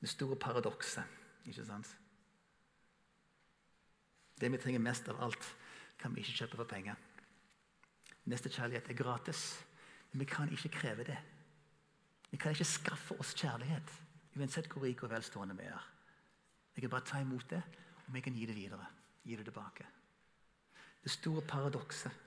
[0.00, 1.04] Det store paradokset,
[1.46, 1.96] ikke sant?
[4.40, 5.44] Det vi trenger mest av alt,
[5.98, 6.98] kan vi ikke kjøpe for penger.
[8.24, 9.44] Nestekjærlighet er gratis,
[10.10, 11.18] men vi kan ikke kreve det.
[12.30, 13.94] Vi kan ikke skaffe oss kjærlighet,
[14.36, 15.88] uansett hvor rike og velstående vi er.
[16.74, 17.62] Vi kan bare ta imot det,
[18.06, 18.86] og vi kan gi det videre.
[19.24, 19.86] Gi det tilbake.
[21.02, 22.22] Det store paradokset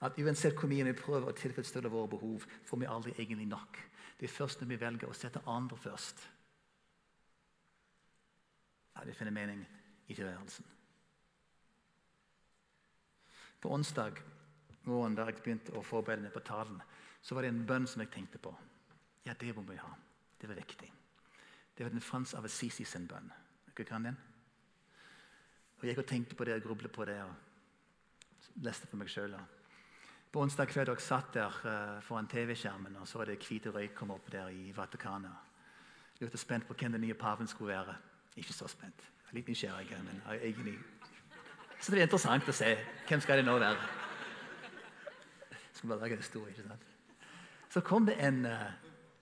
[0.00, 3.80] at uansett hvor mye vi prøver å tilfredsstille våre behov, får vi aldri egentlig nok.
[4.16, 6.22] Det er først når vi velger å sette andre først,
[9.00, 9.60] at vi finner mening
[10.08, 10.64] i tilværelsen.
[13.60, 14.20] På onsdag
[14.88, 16.80] morgen da jeg begynte å forberede meg på talen,
[17.20, 18.52] så var det en bønn som jeg tenkte på.
[19.26, 19.92] Ja, det må vi ha.
[20.40, 20.88] Det var viktig.
[21.76, 23.28] Det var den Frans av Assisi sin bønn.
[23.68, 24.16] Dere kan den?
[25.76, 27.20] Og Jeg gikk og tenkte på det og grublet på det.
[27.24, 27.49] og
[28.64, 29.38] leste for meg selv.
[30.32, 34.14] På onsdag kveld dere satt der uh, foran TV-skjermen, og så det hvite røyk komme
[34.14, 35.48] opp der i Vatikanet.
[36.20, 37.94] Var spent på hvem den nye paven skulle være.
[38.36, 39.02] Ikke så spent.
[39.32, 40.78] Litt nysgjerrig, men egentlig
[41.80, 42.76] Så det er interessant å se.
[43.08, 43.88] Hvem skal det nå være?
[45.72, 46.86] Skal bare lage en historie, ikke sant?
[47.70, 48.70] Så kom det en, uh,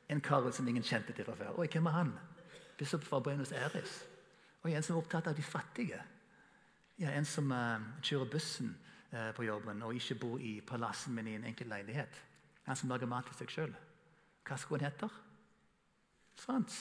[0.08, 1.60] en kar som ingen kjente til fra før.
[1.60, 2.12] Oi, hvem er han?
[2.78, 4.04] Biskop fra Buenos Aires.
[4.62, 6.02] Og en som er opptatt av de fattige.
[6.98, 8.76] Ja, En som uh, kjører bussen
[9.08, 12.22] på jobben og ikke bor i palasset, men i en enkel leilighet.
[12.68, 13.74] Han som lager mat til seg sjøl.
[14.44, 15.08] Hva skulle han hete?
[16.38, 16.80] Frans.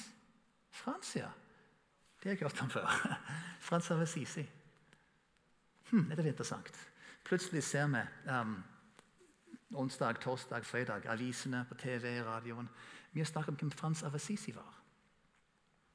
[0.72, 1.30] Frans, ja.
[2.18, 2.88] Det har jeg hørt om før.
[3.68, 4.44] Frans av Assisi.
[5.92, 6.82] Hm, dette er interessant.
[7.28, 8.58] Plutselig ser vi um,
[9.80, 12.70] onsdag, torsdag, fredag avisene på TV, radioen.
[13.14, 14.74] Mye snakk om hvem Frans av Assisi var.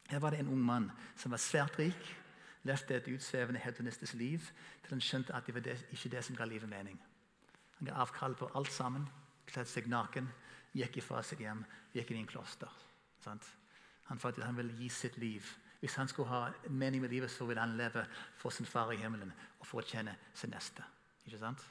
[0.09, 2.17] Her var det en ung mann som var svært rik,
[2.63, 4.39] levde et utsvevende hedonistisk liv
[4.83, 7.01] til han skjønte at det var det, ikke det som ga livet mening.
[7.79, 9.09] Han ga avkall på alt sammen,
[9.47, 10.29] kledde seg naken,
[10.75, 12.71] gikk ifra sitt hjem, gikk inn i en kloster.
[13.25, 13.49] Sant?
[14.11, 15.47] Han fant at han ville gi sitt liv.
[15.81, 18.05] Hvis han skulle ha mening med livet, så ville han leve
[18.39, 20.85] for sin far i himmelen og for å sin neste.
[21.27, 21.63] Ikke sant?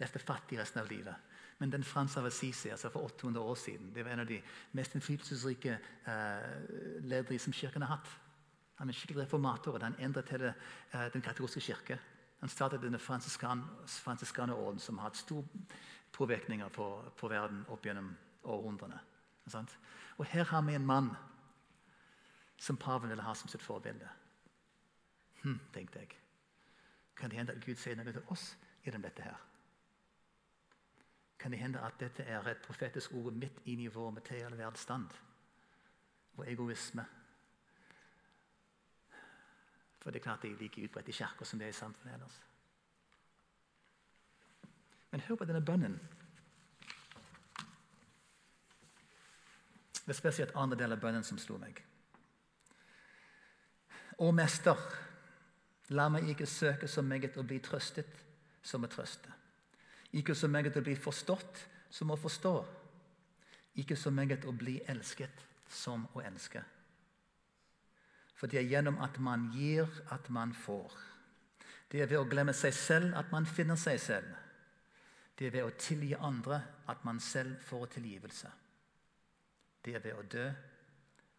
[0.00, 1.14] Levde fattig resten av livet.
[1.58, 4.42] Men den Frans av Assisi altså for 800 år siden, det var en av de
[4.72, 5.78] mest innflytelsesrike
[6.08, 8.10] uh, ledere som kirken har hatt.
[8.76, 9.74] Han er en skikkelig reformator.
[9.74, 10.54] og Han endret hele
[10.94, 11.98] uh, den katolske kirke.
[12.40, 15.44] Han startet denne fransiskanerorden som har hatt store
[16.12, 19.00] påvirkninger på, på, verden opp gjennom århundrene.
[20.18, 21.10] Og her har vi en mann
[22.58, 24.08] som paven ville ha som sitt forbilde.
[25.42, 26.16] Hm, tenkte jeg.
[27.16, 29.36] Kan det hende at Gud sier noe til oss gjennom dette her?
[31.46, 35.12] kan det hende at dette er et profetisk ord midt inn i vår materielle verdensstand.
[36.34, 37.04] Vår egoisme.
[40.06, 42.14] For det er klart det er like utbredt i kirka som det er i samfunnet
[42.14, 42.34] ellers.
[45.10, 45.96] Men hør på denne bønnen.
[49.96, 51.80] Det er spesielt andre del av bønnen som slo meg.
[54.22, 54.78] Å Mester,
[55.90, 58.22] la meg ikke søke så meget å bli trøstet
[58.62, 59.34] som å trøste.
[60.14, 62.54] Ikke så meget å bli forstått som å forstå.
[63.82, 66.62] Ikke så meget å bli elsket som å elske.
[68.36, 70.92] For det er gjennom at man gir, at man får.
[71.92, 74.28] Det er ved å glemme seg selv at man finner seg selv.
[75.38, 78.50] Det er ved å tilgi andre at man selv får tilgivelse.
[79.84, 80.46] Det er ved å dø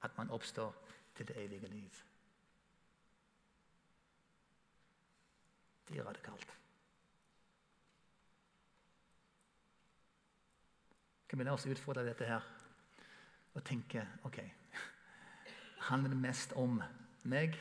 [0.05, 0.75] at man oppstår
[1.17, 2.03] til det evige liv.
[5.87, 6.53] Det er radikalt.
[11.27, 12.45] Kan vi la oss utfordre dette her
[13.53, 14.39] og tenke ok,
[15.87, 16.81] Handler det mest om
[17.23, 17.57] meg,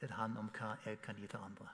[0.00, 1.68] det handler om hva jeg kan gi til andre?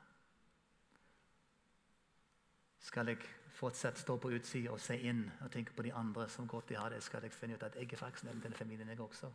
[2.83, 3.19] Skal jeg
[3.55, 6.79] fortsatt stå på utsida og se inn og tenke på de andre som godt de
[6.79, 7.03] har det?
[7.03, 9.31] Skal jeg finne ut at jeg er faktisk en denne familien, jeg også?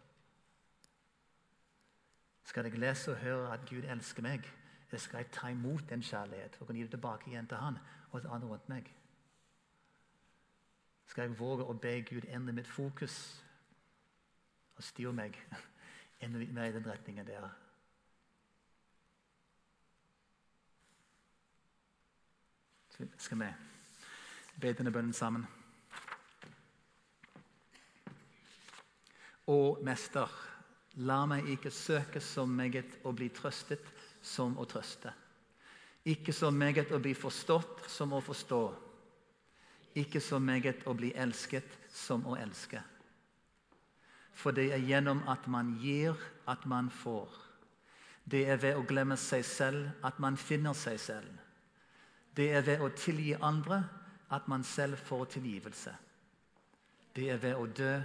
[2.43, 4.47] Skal jeg lese og høre at Gud elsker meg?
[4.87, 7.77] Eller skal jeg ta imot den kjærlighet og gi det tilbake igjen til Han
[8.11, 8.93] og til andre rundt meg?
[11.07, 13.15] skal jeg våge å be Gud endre mitt fokus
[14.77, 15.37] og styre meg
[16.19, 17.49] enda litt mer i den retningen der.
[22.97, 23.51] Så skal vi
[24.57, 25.45] be denne bønnen sammen.
[29.47, 30.31] Å Mester,
[31.07, 33.85] la meg ikke søke så meget å bli trøstet
[34.25, 35.13] som å trøste.
[36.07, 38.61] Ikke så meget å bli forstått som å forstå.
[40.01, 42.81] Ikke så meget å bli elsket som å elske.
[44.37, 46.13] For det er gjennom at man gir,
[46.47, 47.33] at man får.
[48.31, 51.31] Det er ved å glemme seg selv at man finner seg selv.
[52.37, 53.81] Det er ved å tilgi andre
[54.29, 55.95] at man selv får tilgivelse.
[57.15, 57.95] Det er ved å dø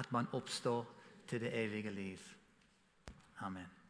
[0.00, 0.86] at man oppstår
[1.28, 2.20] til det evige liv.
[3.44, 3.81] Amen.